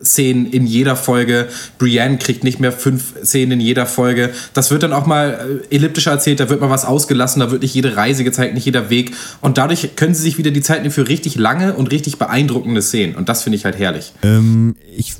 [0.03, 1.47] Szenen in jeder Folge.
[1.77, 4.31] Brienne kriegt nicht mehr fünf Szenen in jeder Folge.
[4.53, 7.61] Das wird dann auch mal äh, elliptischer erzählt, da wird mal was ausgelassen, da wird
[7.61, 9.13] nicht jede Reise gezeigt, nicht jeder Weg.
[9.41, 12.81] Und dadurch können sie sich wieder die Zeit nehmen für richtig lange und richtig beeindruckende
[12.81, 13.15] Szenen.
[13.15, 14.13] Und das finde ich halt herrlich.
[14.23, 15.15] Ähm, ich,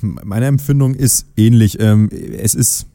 [0.00, 1.78] meine Empfindung ist ähnlich.
[1.80, 2.86] Ähm, es ist,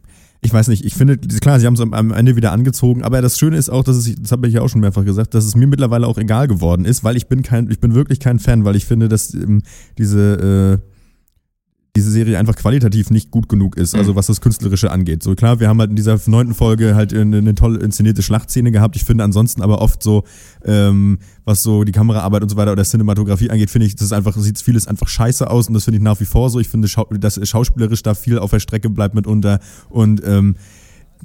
[0.41, 3.38] ich weiß nicht, ich finde, klar, sie haben es am, Ende wieder angezogen, aber das
[3.38, 5.55] Schöne ist auch, dass es, das habe ich ja auch schon mehrfach gesagt, dass es
[5.55, 8.63] mir mittlerweile auch egal geworden ist, weil ich bin kein, ich bin wirklich kein Fan,
[8.63, 9.61] weil ich finde, dass ähm,
[9.97, 10.98] diese, äh,
[11.99, 15.21] diese Serie einfach qualitativ nicht gut genug ist, also was das Künstlerische angeht.
[15.21, 18.71] So klar, wir haben halt in dieser neunten Folge halt eine, eine toll inszenierte Schlachtszene
[18.71, 18.95] gehabt.
[18.95, 20.23] Ich finde ansonsten aber oft so,
[20.63, 24.13] ähm, was so die Kameraarbeit und so weiter oder Cinematografie angeht, finde ich, das ist
[24.13, 26.59] einfach, sieht vieles einfach scheiße aus und das finde ich nach wie vor so.
[26.59, 26.87] Ich finde,
[27.19, 30.55] dass schauspielerisch da viel auf der Strecke bleibt mitunter und ähm,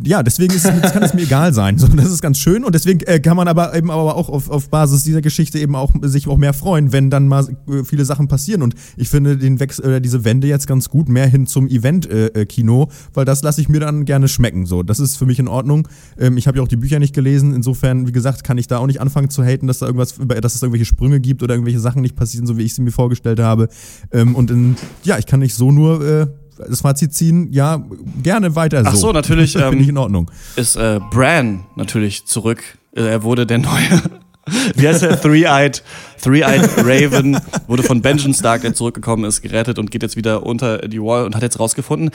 [0.03, 1.79] ja, deswegen ist es, kann es mir egal sein.
[1.79, 4.51] So, das ist ganz schön und deswegen äh, kann man aber eben aber auch auf,
[4.51, 8.05] auf Basis dieser Geschichte eben auch sich auch mehr freuen, wenn dann mal äh, viele
[8.05, 8.63] Sachen passieren.
[8.63, 12.83] Und ich finde den Wechsel oder diese Wende jetzt ganz gut, mehr hin zum Event-Kino,
[12.85, 14.67] äh, weil das lasse ich mir dann gerne schmecken.
[14.67, 15.87] So, das ist für mich in Ordnung.
[16.19, 17.55] Ähm, ich habe ja auch die Bücher nicht gelesen.
[17.55, 20.55] Insofern, wie gesagt, kann ich da auch nicht anfangen zu haten, dass da irgendwas, dass
[20.55, 23.39] es irgendwelche Sprünge gibt oder irgendwelche Sachen nicht passieren, so wie ich sie mir vorgestellt
[23.39, 23.69] habe.
[24.11, 26.27] Ähm, und in, ja, ich kann nicht so nur äh,
[26.57, 27.83] das Fazit ziehen, ja,
[28.23, 28.89] gerne weiter so.
[28.91, 29.53] Ach so, natürlich.
[29.53, 30.31] Finde Ähm, ich in Ordnung.
[30.57, 32.63] ist äh, Bran natürlich zurück.
[32.97, 34.03] Äh, Er wurde der neue.
[34.77, 35.19] Wie heißt er?
[35.19, 35.83] Three-Eyed,
[36.23, 40.87] Three-Eyed Raven wurde von Benjamin Stark, der zurückgekommen ist, gerettet und geht jetzt wieder unter
[40.87, 42.11] die Wall und hat jetzt rausgefunden,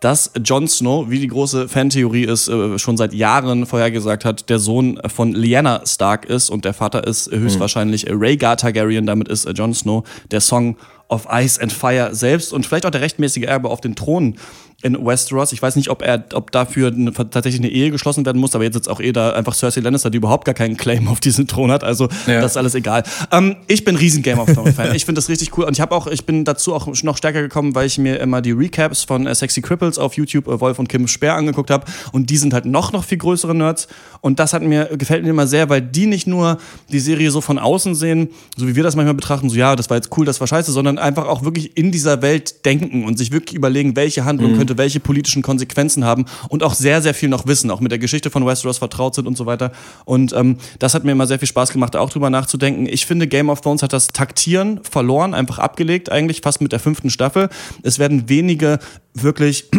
[0.00, 4.60] dass Jon Snow, wie die große Fantheorie ist, äh, schon seit Jahren vorhergesagt hat, der
[4.60, 9.46] Sohn von Lyanna Stark ist und der Vater ist äh, höchstwahrscheinlich Rhaegar Targaryen, damit ist
[9.54, 10.76] Jon Snow der Song
[11.08, 14.36] of Ice and Fire selbst und vielleicht auch der rechtmäßige Erbe auf den Thron
[14.84, 15.52] in Westeros.
[15.52, 18.64] Ich weiß nicht, ob er, ob dafür eine, tatsächlich eine Ehe geschlossen werden muss, aber
[18.64, 21.46] jetzt ist auch eh da einfach Cersei Lannister, die überhaupt gar keinen Claim auf diesen
[21.46, 21.82] Thron hat.
[21.82, 22.42] Also Ja.
[22.42, 23.02] das ist alles egal.
[23.32, 24.94] Ähm, ich bin riesen Game of Thrones Fan.
[24.94, 27.40] Ich finde das richtig cool und ich habe auch, ich bin dazu auch noch stärker
[27.40, 30.78] gekommen, weil ich mir immer die Recaps von äh, Sexy Cripples auf YouTube, äh, Wolf
[30.78, 33.88] und Kim Speer angeguckt habe und die sind halt noch noch viel größere Nerds
[34.20, 36.58] und das hat mir gefällt mir immer sehr, weil die nicht nur
[36.92, 39.88] die Serie so von außen sehen, so wie wir das manchmal betrachten, so ja, das
[39.88, 43.16] war jetzt cool, das war scheiße, sondern einfach auch wirklich in dieser Welt denken und
[43.16, 47.28] sich wirklich überlegen, welche Handlung könnte welche politischen Konsequenzen haben und auch sehr, sehr viel
[47.28, 49.72] noch wissen, auch mit der Geschichte von Westeros vertraut sind und so weiter.
[50.04, 52.86] Und ähm, das hat mir immer sehr viel Spaß gemacht, auch drüber nachzudenken.
[52.86, 56.80] Ich finde, Game of Thrones hat das Taktieren verloren, einfach abgelegt, eigentlich fast mit der
[56.80, 57.48] fünften Staffel.
[57.82, 58.78] Es werden wenige
[59.14, 59.70] wirklich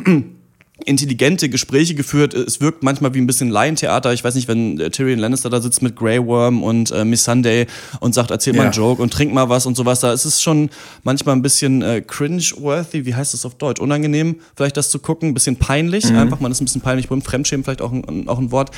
[0.83, 2.33] intelligente Gespräche geführt.
[2.33, 4.11] Es wirkt manchmal wie ein bisschen Laientheater.
[4.13, 7.23] Ich weiß nicht, wenn äh, Tyrion Lannister da sitzt mit Grey Worm und äh, Miss
[7.23, 7.67] Sunday
[8.01, 8.79] und sagt, erzähl mal einen Ja.
[8.79, 10.01] Joke und trink mal was und sowas.
[10.01, 10.69] Da ist es schon
[11.03, 13.05] manchmal ein bisschen äh, cringe-worthy.
[13.05, 13.79] Wie heißt das auf Deutsch?
[13.79, 15.29] Unangenehm, vielleicht das zu gucken.
[15.29, 16.05] Ein bisschen peinlich.
[16.05, 18.71] Einfach, man ist ein bisschen peinlich beim Fremdschämen, vielleicht auch ein, auch ein Wort.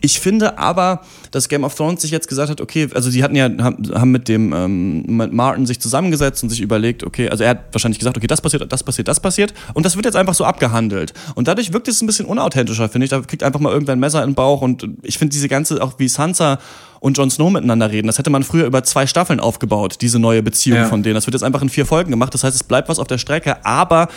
[0.00, 3.36] Ich finde aber, dass Game of Thrones sich jetzt gesagt hat, okay, also die hatten
[3.36, 7.44] ja, haben, haben mit dem ähm, mit Martin sich zusammengesetzt und sich überlegt, okay, also
[7.44, 9.52] er hat wahrscheinlich gesagt, okay, das passiert, das passiert, das passiert.
[9.74, 11.12] Und das wird jetzt einfach so abgehandelt.
[11.34, 13.10] Und dadurch wirkt es ein bisschen unauthentischer, finde ich.
[13.10, 14.62] Da kriegt einfach mal irgendwer ein Messer in den Bauch.
[14.62, 16.58] Und ich finde diese ganze, auch wie Sansa
[17.00, 20.42] und Jon Snow miteinander reden, das hätte man früher über zwei Staffeln aufgebaut, diese neue
[20.42, 20.84] Beziehung Ja.
[20.86, 21.14] von denen.
[21.14, 22.34] Das wird jetzt einfach in vier Folgen gemacht.
[22.34, 24.08] Das heißt, es bleibt was auf der Strecke, aber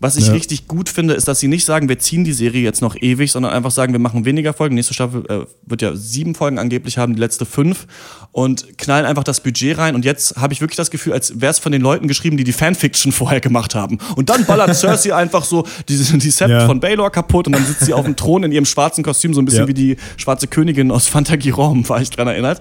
[0.00, 0.32] was ich Ja.
[0.32, 3.30] richtig gut finde, ist, dass sie nicht sagen, wir ziehen die Serie jetzt noch ewig,
[3.30, 4.74] sondern einfach sagen, wir machen weniger Folgen.
[4.74, 7.86] Nächste Staffel äh, wird ja sieben Folgen angeblich haben, die letzte fünf
[8.32, 9.94] und knallen einfach das Budget rein.
[9.94, 12.44] Und jetzt habe ich wirklich das Gefühl, als wäre es von den Leuten geschrieben, die
[12.44, 13.98] die Fanfiction vorher gemacht haben.
[14.16, 16.66] Und dann ballert Cersei einfach so die, die Sept Ja.
[16.66, 19.42] von Baelor kaputt und dann sitzt sie auf dem Thron in ihrem schwarzen Kostüm, so
[19.42, 19.68] ein bisschen Ja.
[19.68, 22.60] wie die schwarze Königin aus Fantagirom, war ich dran erinnert.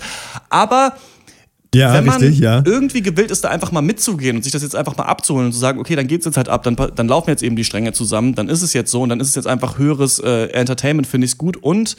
[0.49, 0.93] Aber
[1.73, 2.63] Ja, wenn man richtig, ja.
[2.65, 5.53] irgendwie gewillt ist, da einfach mal mitzugehen und sich das jetzt einfach mal abzuholen und
[5.53, 7.93] zu sagen, okay, dann geht's jetzt halt ab, dann, dann laufen jetzt eben die Stränge
[7.93, 11.05] zusammen, dann ist es jetzt so und dann ist es jetzt einfach höheres äh, Entertainment,
[11.05, 11.57] finde ich gut.
[11.57, 11.95] Und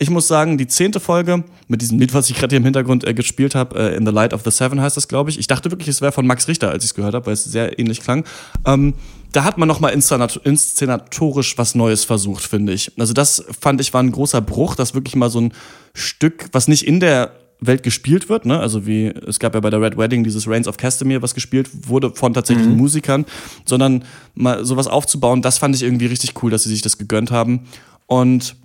[0.00, 3.04] ich muss sagen, die zehnte Folge mit diesem Lied, was ich gerade hier im Hintergrund
[3.04, 5.38] äh, gespielt habe, äh, In the Light of the Seven heißt das, glaube ich.
[5.40, 7.42] Ich dachte wirklich, es wäre von Max Richter, als ich es gehört habe, weil es
[7.42, 8.24] sehr ähnlich klang.
[8.64, 8.94] Ähm,
[9.32, 12.92] da hat man noch mal inszenat inszenatorisch was Neues versucht, finde ich.
[12.96, 15.52] Also das fand ich war ein großer Bruch, dass wirklich mal so ein
[15.94, 18.58] Stück, was nicht in der Welt gespielt wird, ne?
[18.58, 21.68] Also wie es gab ja bei der Red Wedding dieses Reigns of Castamere, was gespielt
[21.88, 23.24] wurde von tatsächlichen Musikern,
[23.64, 24.04] sondern
[24.34, 27.66] mal sowas aufzubauen, das fand ich irgendwie richtig cool, dass sie sich das gegönnt haben.
[28.06, 28.56] Und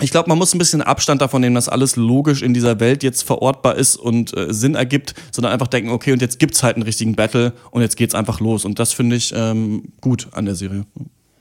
[0.00, 3.02] ich glaube, man muss ein bisschen Abstand davon nehmen, dass alles logisch in dieser Welt
[3.02, 6.76] jetzt verortbar ist und äh, Sinn ergibt, sondern einfach denken, okay, und jetzt gibt's halt
[6.76, 8.66] einen richtigen Battle und jetzt geht's einfach los.
[8.66, 10.84] Und das finde ich ähm, gut an der Serie.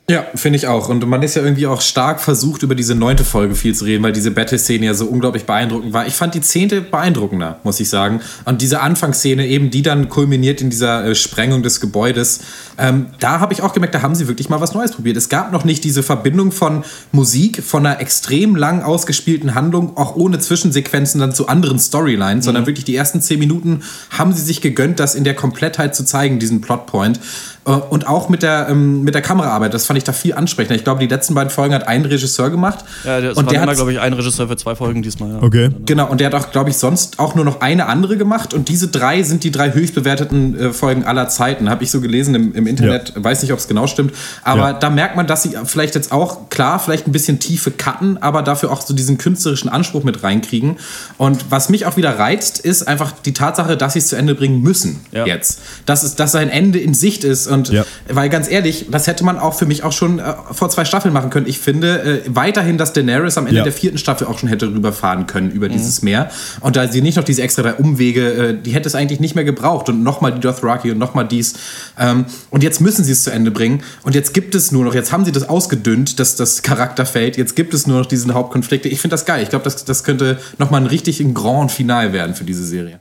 [0.08, 0.88] Ja, finde ich auch.
[0.88, 4.04] Und man ist ja irgendwie auch stark versucht, über diese neunte Folge viel zu reden,
[4.04, 6.06] weil diese Battle-Szene ja so unglaublich beeindruckend war.
[6.06, 8.22] Ich fand die zehnte beeindruckender, muss ich sagen.
[8.46, 12.42] Und diese Anfangsszene eben, die dann kulminiert in dieser äh, Sprengung des Gebäudes,
[12.78, 15.18] ähm, da habe ich auch gemerkt, da haben sie wirklich mal was Neues probiert.
[15.18, 20.16] Es gab noch nicht diese Verbindung von Musik, von einer extrem lang ausgespielten Handlung, auch
[20.16, 23.82] ohne Zwischensequenzen dann zu anderen Storylines, sondern wirklich die ersten zehn Minuten
[24.12, 27.20] haben sie sich gegönnt, das in der Komplettheit zu zeigen, diesen Plotpoint.
[27.66, 30.76] Äh, Und auch mit der, ähm, mit der Kameraarbeit, das fand ich da viel ansprechender.
[30.76, 32.86] Ich glaube, die letzten beiden Folgen hat ein Regisseur gemacht.
[33.04, 35.32] Ja, das und war der immer, hat, glaube ich, ein Regisseur für zwei Folgen diesmal.
[35.32, 35.42] Ja.
[35.42, 35.70] Okay.
[35.86, 38.54] Genau, und der hat auch, glaube ich, sonst auch nur noch eine andere gemacht.
[38.54, 41.70] Und diese drei sind die drei höchst bewerteten äh, Folgen aller Zeiten.
[41.70, 43.14] Habe ich so gelesen im, im Internet.
[43.16, 44.14] Weiß nicht, ob es genau stimmt.
[44.44, 44.74] Aber Ja.
[44.74, 48.42] da merkt man, dass sie vielleicht jetzt auch, klar, vielleicht ein bisschen tiefe cutten, aber
[48.44, 50.78] dafür auch so diesen künstlerischen Anspruch mit reinkriegen.
[51.18, 54.36] Und was mich auch wieder reizt, ist einfach die Tatsache, dass sie es zu Ende
[54.36, 55.26] bringen müssen Ja.
[55.26, 55.60] jetzt.
[55.86, 57.48] Dass, es, dass ein Ende in Sicht ist.
[57.56, 57.86] Und Ja.
[58.10, 61.14] weil ganz ehrlich, das hätte man auch für mich auch schon äh, vor zwei Staffeln
[61.14, 61.48] machen können.
[61.48, 63.64] Ich finde äh, weiterhin, dass Daenerys am Ende Ja.
[63.64, 66.30] der vierten Staffel auch schon hätte rüberfahren können über dieses Meer.
[66.62, 69.36] Und da sie nicht noch diese extra drei Umwege, äh, die hätte es eigentlich nicht
[69.36, 69.90] mehr gebraucht.
[69.90, 71.54] Und nochmal die Dothraki und nochmal dies.
[72.00, 73.82] Ähm, und jetzt müssen sie es zu Ende bringen.
[74.04, 77.38] Und jetzt gibt es nur noch, jetzt haben sie das ausgedünnt, das, das Charakterfeld.
[77.38, 78.90] Jetzt gibt es nur noch diesen Hauptkonflikte.
[78.90, 79.42] Ich finde das geil.
[79.44, 83.00] Ich glaube, das, das könnte nochmal ein richtig ein Grand Final werden für diese Serie.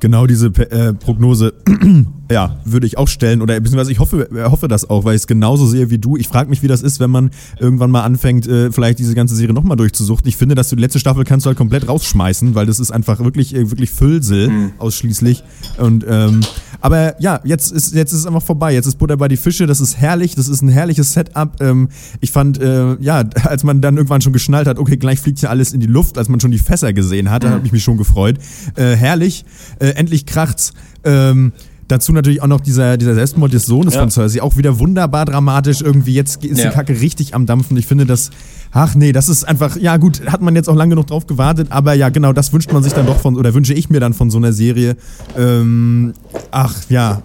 [0.00, 1.52] Genau diese äh, Prognose,
[2.30, 5.22] ja, würde ich auch stellen oder beziehungsweise ich hoffe, äh, hoffe das auch, weil ich
[5.22, 6.16] es genauso sehe wie du.
[6.16, 9.34] Ich frage mich, wie das ist, wenn man irgendwann mal anfängt, äh, vielleicht diese ganze
[9.34, 10.28] Serie nochmal durchzusuchten.
[10.28, 12.90] Ich finde, dass du die letzte Staffel kannst du halt komplett rausschmeißen, weil das ist
[12.90, 15.44] einfach wirklich, äh, wirklich Füllsel ausschließlich.
[15.78, 16.40] Und ähm,
[16.80, 18.72] aber ja, jetzt ist jetzt ist es einfach vorbei.
[18.72, 19.66] Jetzt ist Butter bei die Fische.
[19.66, 20.34] Das ist herrlich.
[20.34, 21.60] Das ist ein herrliches Setup.
[21.60, 21.88] Ähm,
[22.20, 25.50] ich fand, äh, ja, als man dann irgendwann schon geschnallt hat, okay, gleich fliegt hier
[25.50, 27.84] alles in die Luft, als man schon die Fässer gesehen hat, da habe ich mich
[27.84, 28.38] schon gefreut.
[28.76, 29.44] Äh, herrlich.
[29.90, 30.72] Äh, endlich kracht's.
[31.04, 31.52] Ähm,
[31.88, 34.00] Dazu natürlich auch noch dieser, dieser Selbstmord des Sohnes Ja.
[34.02, 34.40] von Cersei.
[34.42, 35.80] Auch wieder wunderbar dramatisch.
[35.80, 36.68] Irgendwie jetzt ist Ja.
[36.70, 37.76] die Kacke richtig am Dampfen.
[37.76, 38.30] Ich finde das,
[38.70, 41.66] ach nee, das ist einfach, ja gut, hat man jetzt auch lange genug drauf gewartet.
[41.70, 44.14] Aber ja, genau, das wünscht man sich dann doch von, oder wünsche ich mir dann
[44.14, 44.96] von so einer Serie.
[45.36, 46.12] Ähm,
[46.52, 47.22] ach ja,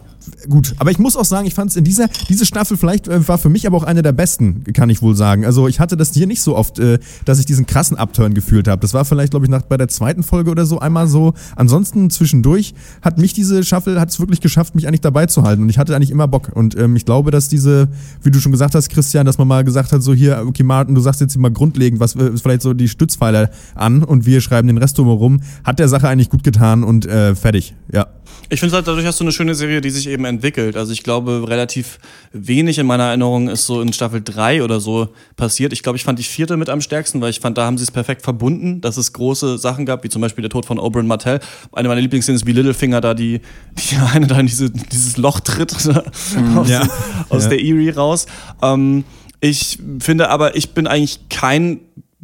[0.50, 0.76] gut.
[0.78, 3.38] Aber ich muss auch sagen, ich fand es in dieser, diese Staffel vielleicht äh, war
[3.38, 5.46] für mich aber auch eine der besten, kann ich wohl sagen.
[5.46, 8.68] Also ich hatte das hier nicht so oft, äh, dass ich diesen krassen Upturn gefühlt
[8.68, 8.82] habe.
[8.82, 11.34] Das war vielleicht, glaube ich, nach, bei der zweiten Folge oder so einmal so.
[11.56, 15.64] Ansonsten zwischendurch hat mich diese Staffel, hat es wirklich geschafft, mich eigentlich dabei zu halten.
[15.64, 16.52] Und ich hatte eigentlich immer Bock.
[16.54, 17.88] Und ähm, ich glaube, dass diese,
[18.24, 20.96] wie du schon gesagt hast, Christian, dass man mal gesagt hat, so hier, okay, Martin,
[20.96, 24.42] du sagst jetzt mal grundlegend, was äh, ist vielleicht so die Stützpfeiler an und wir
[24.42, 27.76] schreiben den Rest drumherum, hat der Sache eigentlich gut getan und äh, fertig.
[27.92, 28.08] Ja.
[28.50, 30.78] Ich finde halt, dadurch hast du eine schöne Serie, die sich eben entwickelt.
[30.78, 31.98] Also ich glaube, relativ
[32.32, 35.74] wenig in meiner Erinnerung ist so in Staffel 3 oder so passiert.
[35.74, 37.84] Ich glaube, ich fand die vierte mit am stärksten, weil ich fand, da haben sie
[37.84, 41.08] es perfekt verbunden, dass es große Sachen gab, wie zum Beispiel der Tod von Oberyn
[41.08, 41.40] Martell.
[41.72, 43.42] Eine meiner Lieblingsszenen ist, wie Littlefinger da die,
[43.74, 45.74] die eine da in diese, dieses Loch tritt
[46.56, 46.88] aus, Ja.
[47.30, 47.50] aus Ja.
[47.50, 48.28] der Erie raus.
[48.62, 49.06] Ähm,
[49.42, 51.80] ich finde aber, ich bin eigentlich kein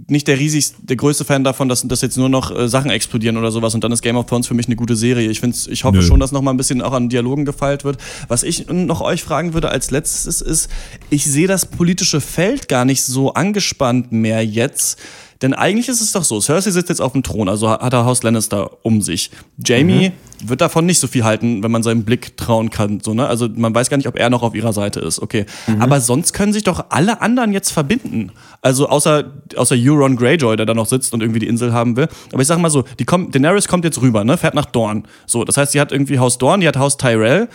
[0.08, 3.38] nicht der riesigste, der größte Fan davon, dass, dass jetzt nur noch äh, Sachen explodieren
[3.38, 5.30] oder sowas und dann ist Game of Thrones für mich eine gute Serie.
[5.30, 6.04] Ich find's, ich hoffe Nö.
[6.04, 7.97] schon, dass noch mal ein bisschen auch an Dialogen gefeilt wird.
[8.28, 10.70] Was ich noch euch fragen würde als letztes ist,
[11.10, 14.99] ich sehe das politische Feld gar nicht so angespannt mehr jetzt.
[15.42, 18.06] Denn eigentlich ist es doch so, Cersei sitzt jetzt auf dem Thron, also hat er
[18.06, 19.32] Haus Lannister um sich.
[19.64, 20.12] Jamie
[20.44, 23.00] wird davon nicht so viel halten, wenn man seinem Blick trauen kann.
[23.00, 23.28] So, ne?
[23.28, 25.22] Also man weiß gar nicht, ob er noch auf ihrer Seite ist.
[25.22, 25.46] Okay.
[25.80, 28.32] Aber sonst können sich doch alle anderen jetzt verbinden.
[28.62, 32.08] Also außer, außer Euron Greyjoy, der da noch sitzt und irgendwie die Insel haben will.
[32.32, 34.38] Aber ich sag mal so, die kommt, Daenerys kommt jetzt rüber, ne?
[34.38, 35.08] fährt nach Dorn.
[35.28, 37.48] So, das heißt, sie hat irgendwie Haus Dorn, die hat Haus Tyrell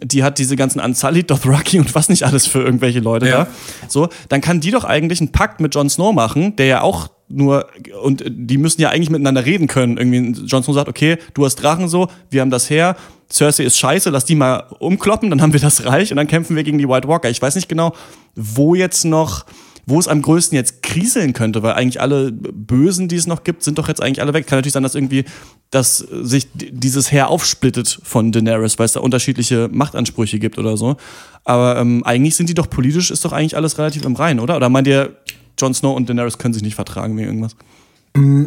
[0.00, 3.44] die hat diese ganzen Unsullied, Dothraki und was nicht alles für irgendwelche Leute Ja.
[3.44, 3.46] da.
[3.88, 7.08] So, dann kann die doch eigentlich einen Pakt mit Jon Snow machen, der ja auch
[7.28, 7.66] nur
[8.02, 9.96] und die müssen ja eigentlich miteinander reden können.
[9.96, 12.96] Irgendwie Jon Snow sagt, okay, du hast Drachen so, wir haben das her.
[13.30, 16.56] Cersei ist scheiße, lass die mal umkloppen, dann haben wir das Reich und dann kämpfen
[16.56, 17.28] wir gegen die White Walker.
[17.28, 17.94] Ich weiß nicht genau,
[18.34, 19.44] wo jetzt noch
[19.88, 23.62] wo es am größten jetzt kriseln könnte, weil eigentlich alle Bösen, die es noch gibt,
[23.62, 24.46] sind doch jetzt eigentlich alle weg.
[24.46, 25.24] Kann natürlich sein, dass irgendwie,
[25.70, 30.98] dass sich dieses Heer aufsplittet von Daenerys, weil es da unterschiedliche Machtansprüche gibt oder so.
[31.44, 34.56] Aber ähm, eigentlich sind die doch politisch, ist doch eigentlich alles relativ im Reinen, oder?
[34.56, 35.16] Oder meint ihr,
[35.58, 37.56] Jon Snow und Daenerys können sich nicht vertragen wegen irgendwas?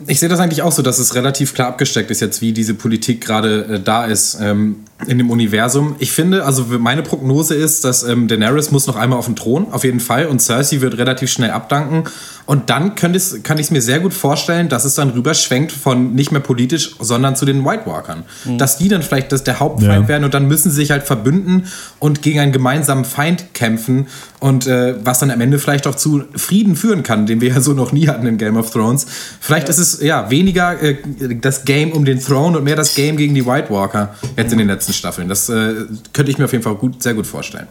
[0.07, 2.73] Ich sehe das eigentlich auch so, dass es relativ klar abgesteckt ist jetzt, wie diese
[2.73, 4.77] Politik gerade äh, da ist ähm,
[5.07, 5.95] in dem Universum.
[5.99, 9.67] Ich finde, also meine Prognose ist, dass ähm, Daenerys muss noch einmal auf den Thron,
[9.71, 12.03] auf jeden Fall, und Cersei wird relativ schnell abdanken.
[12.45, 15.71] Und dann könnte es, kann ich es mir sehr gut vorstellen, dass es dann rüberschwenkt
[15.71, 18.23] von nicht mehr politisch, sondern zu den White Walkern.
[18.57, 20.07] Dass die dann vielleicht das der Hauptfeind Ja.
[20.07, 21.67] werden und dann müssen sie sich halt verbünden
[21.99, 24.07] und gegen einen gemeinsamen Feind kämpfen
[24.39, 27.61] und äh, was dann am Ende vielleicht auch zu Frieden führen kann, den wir ja
[27.61, 29.05] so noch nie hatten in Game of Thrones.
[29.39, 30.97] Vielleicht ist es ja weniger äh,
[31.39, 34.57] das Game um den Throne und mehr das Game gegen die White Walker jetzt in
[34.57, 35.27] den letzten Staffeln.
[35.27, 37.67] Das äh, könnte ich mir auf jeden Fall gut, sehr gut vorstellen.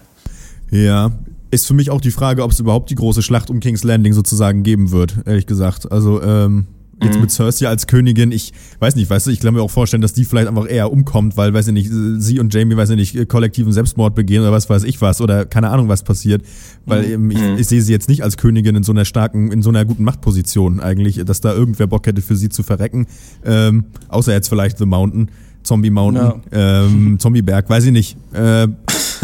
[0.70, 1.12] Ja,
[1.50, 4.12] ist für mich auch die Frage, ob es überhaupt die große Schlacht um King's Landing
[4.12, 5.90] sozusagen geben wird, ehrlich gesagt.
[5.90, 6.66] Also, ähm,
[7.02, 10.02] jetzt mit Cersei als Königin, ich weiß nicht, weißt du, ich kann mir auch vorstellen,
[10.02, 12.96] dass die vielleicht einfach eher umkommt, weil, weiß ich nicht, sie und Jamie, weiß ich
[12.96, 16.42] nicht, kollektiven Selbstmord begehen oder was weiß ich was oder keine Ahnung, was passiert.
[16.86, 19.62] Weil ähm, ich, ich sehe sie jetzt nicht als Königin in so einer starken, in
[19.62, 23.06] so einer guten Machtposition eigentlich, dass da irgendwer Bock hätte für sie zu verrecken.
[23.44, 25.30] Ähm, außer jetzt vielleicht The Mountain,
[25.62, 28.16] Zombie Mountain, ähm, Zombieberg, weiß ich nicht.
[28.32, 28.68] Äh,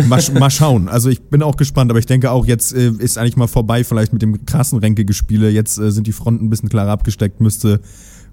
[0.08, 0.88] Mal, mal schauen.
[0.88, 3.82] Also ich bin auch gespannt, aber ich denke auch, jetzt äh, ist eigentlich mal vorbei,
[3.82, 5.48] vielleicht mit dem krassen Ränkegespiele.
[5.50, 7.80] Jetzt äh, sind die Fronten ein bisschen klarer abgesteckt, müsste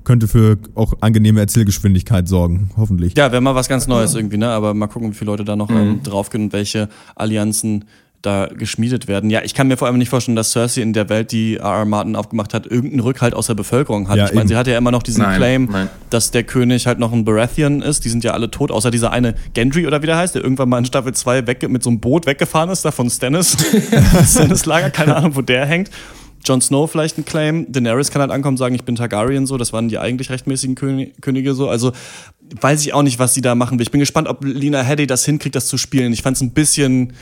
[0.04, 3.16] könnte für auch angenehme Erzählgeschwindigkeit sorgen, hoffentlich.
[3.18, 4.50] Ja, wäre mal was ganz Neues irgendwie, ne?
[4.50, 7.86] Aber mal gucken, wie viele Leute da noch ähm, draufgehen und welche Allianzen
[8.24, 9.30] da geschmiedet werden.
[9.30, 11.86] Ja, ich kann mir vor allem nicht vorstellen, dass Cersei in der Welt, die R.R.
[11.86, 14.18] Martin aufgemacht hat, irgendeinen Rückhalt aus der Bevölkerung hat.
[14.18, 15.90] Ja, ich meine, sie hat ja immer noch diesen Nein, Claim, nein.
[16.10, 18.06] dass der König halt noch ein Baratheon ist.
[18.06, 20.70] Die sind ja alle tot, außer dieser eine Gendry oder wie der heißt, der irgendwann
[20.70, 23.58] mal in Staffel 2 weg, mit so einem Boot weggefahren ist, da von Stannis.
[24.26, 25.92] Stannis Lager, keine Ahnung, wo der hängt.
[26.46, 27.72] Jon Snow vielleicht ein Claim.
[27.72, 29.58] Daenerys kann halt ankommen und sagen, ich bin Targaryen so.
[29.58, 31.70] Das waren die eigentlich rechtmäßigen König, Könige so.
[31.70, 31.92] Also
[32.60, 33.84] weiß ich auch nicht, was sie da machen will.
[33.84, 36.12] Ich bin gespannt, ob Lena Headey das hinkriegt, das zu spielen.
[36.14, 37.14] Ich fand es ein bisschen.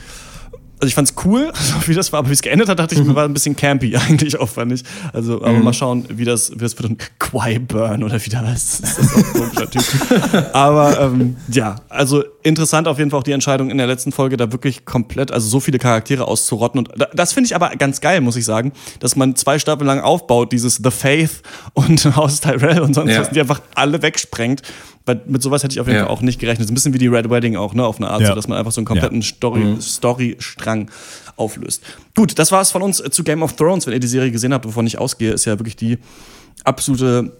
[0.82, 3.04] Also ich fand's cool, so wie das war, aber wie es geendet hat, dachte ich
[3.04, 4.82] mir, war ein bisschen campy eigentlich auch, fand ich.
[5.12, 6.90] Also, aber mal schauen, wie das, wie das wird.
[6.90, 8.82] Und Qui-Burn oder wie der heißt.
[8.82, 9.84] Das ist auch ein komischer Typ.
[10.52, 14.36] Aber ähm, ja, also interessant auf jeden Fall auch die Entscheidung in der letzten Folge,
[14.36, 16.80] da wirklich komplett, also so viele Charaktere auszurotten.
[16.80, 19.86] Und da- das finde ich aber ganz geil, muss ich sagen, dass man zwei Staffeln
[19.86, 21.42] lang aufbaut, dieses The Faith
[21.74, 23.20] und Haus Tyrell und sonst Ja.
[23.20, 24.62] was, die einfach alle wegsprengt.
[25.04, 26.04] Weil mit sowas hätte ich auf jeden Ja.
[26.06, 26.60] Fall auch nicht gerechnet.
[26.60, 28.28] Das ist ein bisschen wie die Red Wedding auch, ne, auf eine Art, Ja.
[28.28, 29.26] so, dass man einfach so einen kompletten Ja.
[29.26, 30.90] Story, Story-Strang
[31.36, 31.82] auflöst.
[32.14, 33.86] Gut, das war es von uns äh, zu Game of Thrones.
[33.86, 35.98] Wenn ihr die Serie gesehen habt, wovon ich ausgehe, ist ja wirklich die
[36.64, 37.32] absolute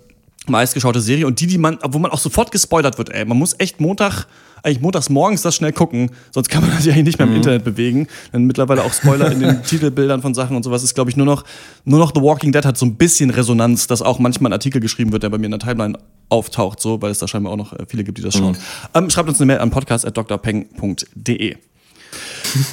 [0.48, 3.24] meistgeschaute Serie und die, die man, wo man auch sofort gespoilert wird, ey.
[3.24, 4.26] Man muss echt Montag,
[4.62, 7.64] eigentlich montags morgens das schnell gucken, sonst kann man sich eigentlich nicht mehr im Internet
[7.64, 8.06] bewegen.
[8.32, 11.26] Denn mittlerweile auch Spoiler in den Titelbildern von Sachen und sowas ist, glaube ich, nur
[11.26, 11.44] noch,
[11.84, 14.80] nur noch The Walking Dead hat so ein bisschen Resonanz, dass auch manchmal ein Artikel
[14.80, 15.98] geschrieben wird, der bei mir in der Timeline
[16.28, 18.56] auftaucht, so, weil es da scheinbar auch noch äh, viele gibt, die das schauen.
[18.94, 21.56] Ähm, schreibt uns eine Mail an podcast.drpeng.de.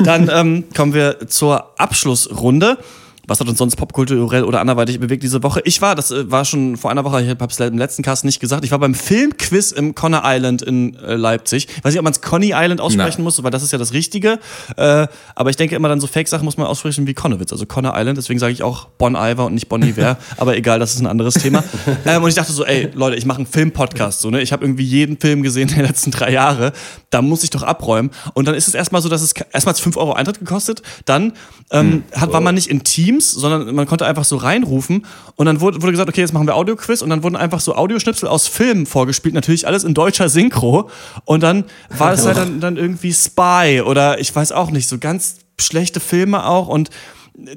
[0.04, 2.78] Dann ähm, kommen wir zur Abschlussrunde.
[3.30, 5.62] Was hat uns sonst popkulturell oder anderweitig bewegt diese Woche?
[5.64, 8.26] Ich war, das äh, war schon vor einer Woche, ich habe es im letzten Cast
[8.26, 11.68] nicht gesagt, ich war beim Filmquiz im Conner Island in äh, Leipzig.
[11.70, 13.24] Ich weiß nicht, ob man es Conny Island aussprechen Na.
[13.26, 14.40] muss, weil das ist ja das Richtige.
[14.78, 17.94] Äh, aber ich denke immer dann so Fake-Sachen muss man aussprechen wie Connewitz, also Conner
[17.96, 18.18] Island.
[18.18, 20.18] Deswegen sage ich auch Bon Iver und nicht Bon Iver.
[20.38, 21.64] aber egal, das ist ein anderes Thema.
[22.06, 24.22] ähm, und ich dachte so, ey, Leute, ich mache einen Film-Podcast.
[24.22, 24.42] So, ne?
[24.42, 26.74] Ich habe irgendwie jeden Film gesehen in den letzten drei Jahre.
[27.12, 28.10] Da muss ich doch abräumen.
[28.34, 30.82] Und dann ist es erstmal so, dass es erstmal 5 Euro Eintritt gekostet.
[31.06, 31.34] Dann
[31.72, 32.84] ähm, hat, war man nicht in
[33.20, 35.06] Teams, sondern man konnte einfach so reinrufen.
[35.36, 37.02] Und dann wurde, wurde gesagt, okay, jetzt machen wir Audioquiz.
[37.02, 39.36] Und dann wurden einfach so Audioschnipsel aus Filmen vorgespielt.
[39.36, 40.90] Natürlich alles in deutscher Synchro.
[41.26, 44.98] Und dann war es halt dann, dann irgendwie Spy oder ich weiß auch nicht, so
[44.98, 46.68] ganz schlechte Filme auch.
[46.68, 46.90] Und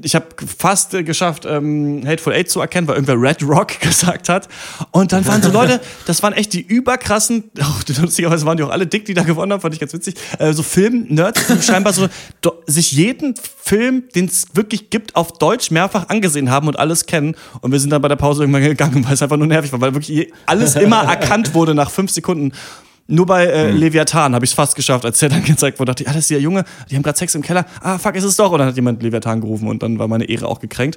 [0.02, 0.26] ich habe
[0.58, 4.48] fast äh, geschafft, ähm, Hateful Eight zu erkennen, weil irgendwer Red Rock gesagt hat.
[4.90, 8.70] Und dann waren so Leute, das waren echt die überkrassen, oh, lustigerweise waren die auch
[8.70, 11.92] alle dick, die da gewonnen haben, fand ich ganz witzig, äh, so Film-Nerds, die scheinbar
[11.92, 12.08] so
[12.40, 17.06] do, sich jeden Film, den es wirklich gibt, auf Deutsch mehrfach angesehen haben und alles
[17.06, 17.34] kennen.
[17.60, 19.80] Und wir sind dann bei der Pause irgendwann gegangen, weil es einfach nur nervig war,
[19.80, 22.52] weil wirklich alles immer erkannt wurde nach fünf Sekunden.
[23.12, 26.02] Nur bei äh, Leviathan habe ich es fast geschafft, als der dann gezeigt wurde, dachte
[26.02, 27.66] ich, ah, das ist der Junge, die haben gerade Sex im Keller.
[27.82, 28.50] Ah, fuck, ist es doch.
[28.50, 30.96] Und dann hat jemand Leviathan gerufen und dann war meine Ehre auch gekränkt.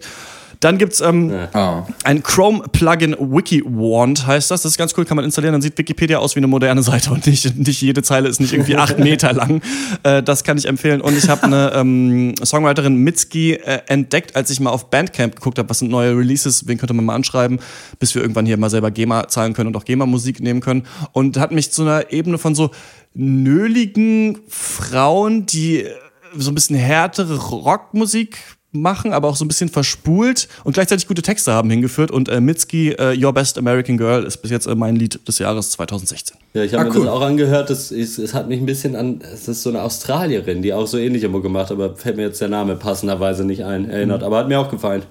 [0.59, 1.83] Dann gibt's ähm, Oh.
[2.03, 4.61] ein Chrome-Plugin WikiWand heißt das.
[4.63, 5.53] Das ist ganz cool, kann man installieren.
[5.53, 8.53] Dann sieht Wikipedia aus wie eine moderne Seite und nicht, nicht jede Zeile ist nicht
[8.53, 9.61] irgendwie acht Meter lang.
[10.03, 11.01] Äh, das kann ich empfehlen.
[11.01, 15.59] Und ich habe eine ähm, Songwriterin Mitski äh, entdeckt, als ich mal auf Bandcamp geguckt
[15.59, 17.59] habe, was sind neue Releases, wen könnte man mal anschreiben,
[17.99, 20.83] bis wir irgendwann hier mal selber GEMA zahlen können und auch GEMA-Musik nehmen können.
[21.11, 22.71] Und hat mich zu einer Ebene von so
[23.13, 25.91] nöligen Frauen, die äh,
[26.37, 28.37] so ein bisschen härtere Rockmusik
[28.81, 32.11] machen, aber auch so ein bisschen verspult und gleichzeitig gute Texte haben hingeführt.
[32.11, 35.39] Und äh, Mitski, äh, Your Best American Girl, ist bis jetzt äh, mein Lied des
[35.39, 36.37] Jahres 2016.
[36.53, 37.05] Ja, ich habe Ah, mir cool.
[37.05, 37.69] das auch angehört.
[37.69, 39.21] Das ist, es hat mich ein bisschen an.
[39.33, 42.23] Es ist so eine Australierin, die auch so ähnlich immer gemacht, hat, aber fällt mir
[42.23, 44.21] jetzt der Name passenderweise nicht ein, erinnert.
[44.21, 44.25] Mhm.
[44.27, 45.03] Aber hat mir auch gefallen.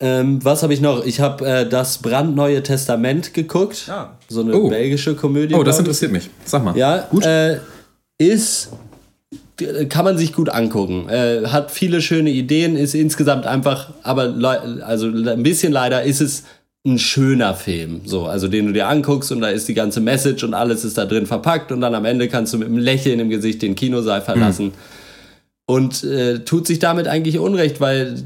[0.00, 1.04] Ähm, was habe ich noch?
[1.06, 3.84] Ich habe äh, das brandneue Testament geguckt.
[3.86, 4.18] Ja.
[4.28, 4.68] So eine Oh.
[4.68, 5.54] belgische Komödie.
[5.54, 5.80] Oh, das ich.
[5.80, 6.28] interessiert mich.
[6.44, 6.76] Sag mal.
[6.76, 7.58] Ja, Äh,
[8.18, 8.70] ist
[9.88, 11.08] kann man sich gut angucken.
[11.08, 14.34] Äh, hat viele schöne Ideen, ist insgesamt einfach, aber
[14.82, 16.44] also ein bisschen leider ist es
[16.86, 20.44] ein schöner Film, so, also den du dir anguckst und da ist die ganze Message
[20.44, 23.20] und alles ist da drin verpackt und dann am Ende kannst du mit einem Lächeln
[23.20, 24.72] im Gesicht den Kinosaal verlassen
[25.66, 28.16] und äh, tut sich damit eigentlich Unrecht, weil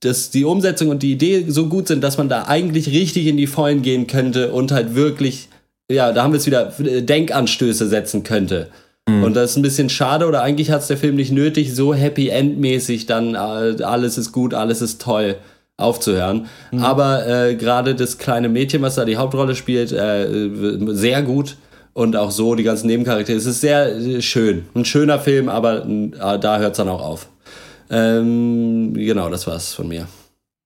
[0.00, 3.36] dass die Umsetzung und die Idee so gut sind, dass man da eigentlich richtig in
[3.36, 5.48] die Vollen gehen könnte und halt wirklich,
[5.90, 8.68] ja, da haben wir es wieder, äh, Denkanstöße setzen könnte.
[9.08, 11.92] Und das ist ein bisschen schade, oder eigentlich hat es der Film nicht nötig, so
[11.92, 15.36] Happy End-mäßig dann äh, alles ist gut, alles ist toll
[15.76, 16.46] aufzuhören.
[16.80, 20.28] Aber äh, gerade das kleine Mädchen, was da die Hauptrolle spielt, äh,
[20.88, 21.56] sehr gut.
[21.94, 23.36] Und auch so die ganzen Nebencharaktere.
[23.36, 24.64] Es ist sehr äh, schön.
[24.74, 27.28] Ein schöner Film, aber äh, da hört es dann auch auf.
[27.90, 30.06] Ähm, genau, das war's von mir.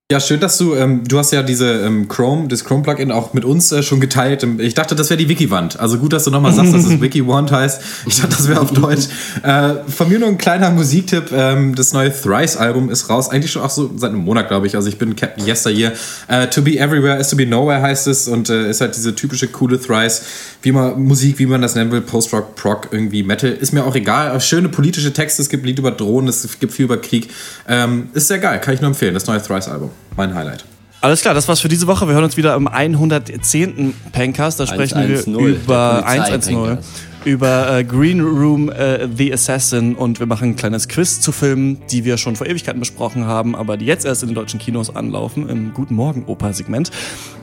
[0.09, 3.43] Ja, schön, dass du, ähm, du hast ja diese ähm, Chrome, das Chrome-Plugin auch mit
[3.43, 4.41] uns äh, schon geteilt.
[4.59, 5.81] Ich dachte, das wäre die Wiki-Wand.
[5.81, 7.81] Also gut, dass du nochmal sagst, dass es Wiki-Wand heißt.
[8.05, 9.07] Ich dachte, das wäre auf Deutsch.
[9.43, 11.33] Äh, von mir nur ein kleiner Musiktipp.
[11.33, 13.29] Ähm, das neue Thrice-Album ist raus.
[13.29, 14.77] Eigentlich schon auch so seit einem Monat, glaube ich.
[14.77, 15.91] Also ich bin Captain Yesteryear.
[16.29, 19.13] Äh, to be everywhere is to be nowhere heißt es und äh, ist halt diese
[19.13, 20.21] typische coole Thrice,
[20.61, 23.49] wie man Musik, wie man das nennen will, Post-Rock, Prog, irgendwie Metal.
[23.49, 24.39] Ist mir auch egal.
[24.41, 25.41] Schöne politische Texte.
[25.41, 27.29] Es gibt Lied über Drohnen, es gibt viel über Krieg.
[27.67, 29.13] Ähm, ist sehr geil, kann ich nur empfehlen.
[29.13, 30.65] Das neue Thrice-Album mein Highlight.
[30.99, 32.07] Alles klar, das war's für diese Woche.
[32.07, 33.93] Wir hören uns wieder im 110.
[34.11, 34.59] Pencast.
[34.59, 36.79] Da sprechen 110, wir über 110
[37.27, 41.81] über äh, Green Room äh, The Assassin und wir machen ein kleines Quiz zu Filmen,
[41.91, 44.95] die wir schon vor Ewigkeiten besprochen haben, aber die jetzt erst in den deutschen Kinos
[44.95, 46.89] anlaufen, im Guten Morgen Oper-Segment.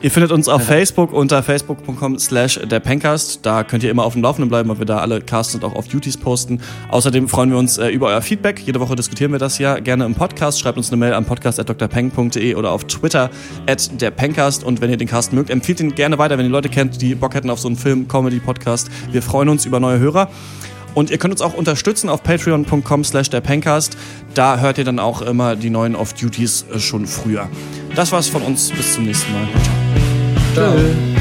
[0.01, 3.45] Ihr findet uns auf Facebook unter facebook.com slash der Pencast.
[3.45, 5.75] Da könnt ihr immer auf dem Laufenden bleiben, weil wir da alle Casts und auch
[5.75, 6.61] auf Duties posten.
[6.89, 8.61] Außerdem freuen wir uns äh, über euer Feedback.
[8.65, 10.59] Jede Woche diskutieren wir das ja gerne im Podcast.
[10.59, 13.29] Schreibt uns eine Mail an podcast.drpeng.de oder auf Twitter
[13.67, 14.63] at der Pencast.
[14.63, 17.13] Und wenn ihr den Cast mögt, empfiehlt ihn gerne weiter, wenn ihr Leute kennt, die
[17.13, 18.89] Bock hätten auf so einen Film-Comedy-Podcast.
[19.11, 20.29] Wir freuen uns über neue Hörer.
[20.93, 23.97] Und ihr könnt uns auch unterstützen auf patreon.com slash der Pencast.
[24.33, 27.49] Da hört ihr dann auch immer die neuen Off-Duties äh, schon früher.
[27.95, 28.71] Das war's von uns.
[28.71, 29.47] Bis zum nächsten Mal.
[30.53, 30.73] Ciao.
[30.73, 31.14] Ciao.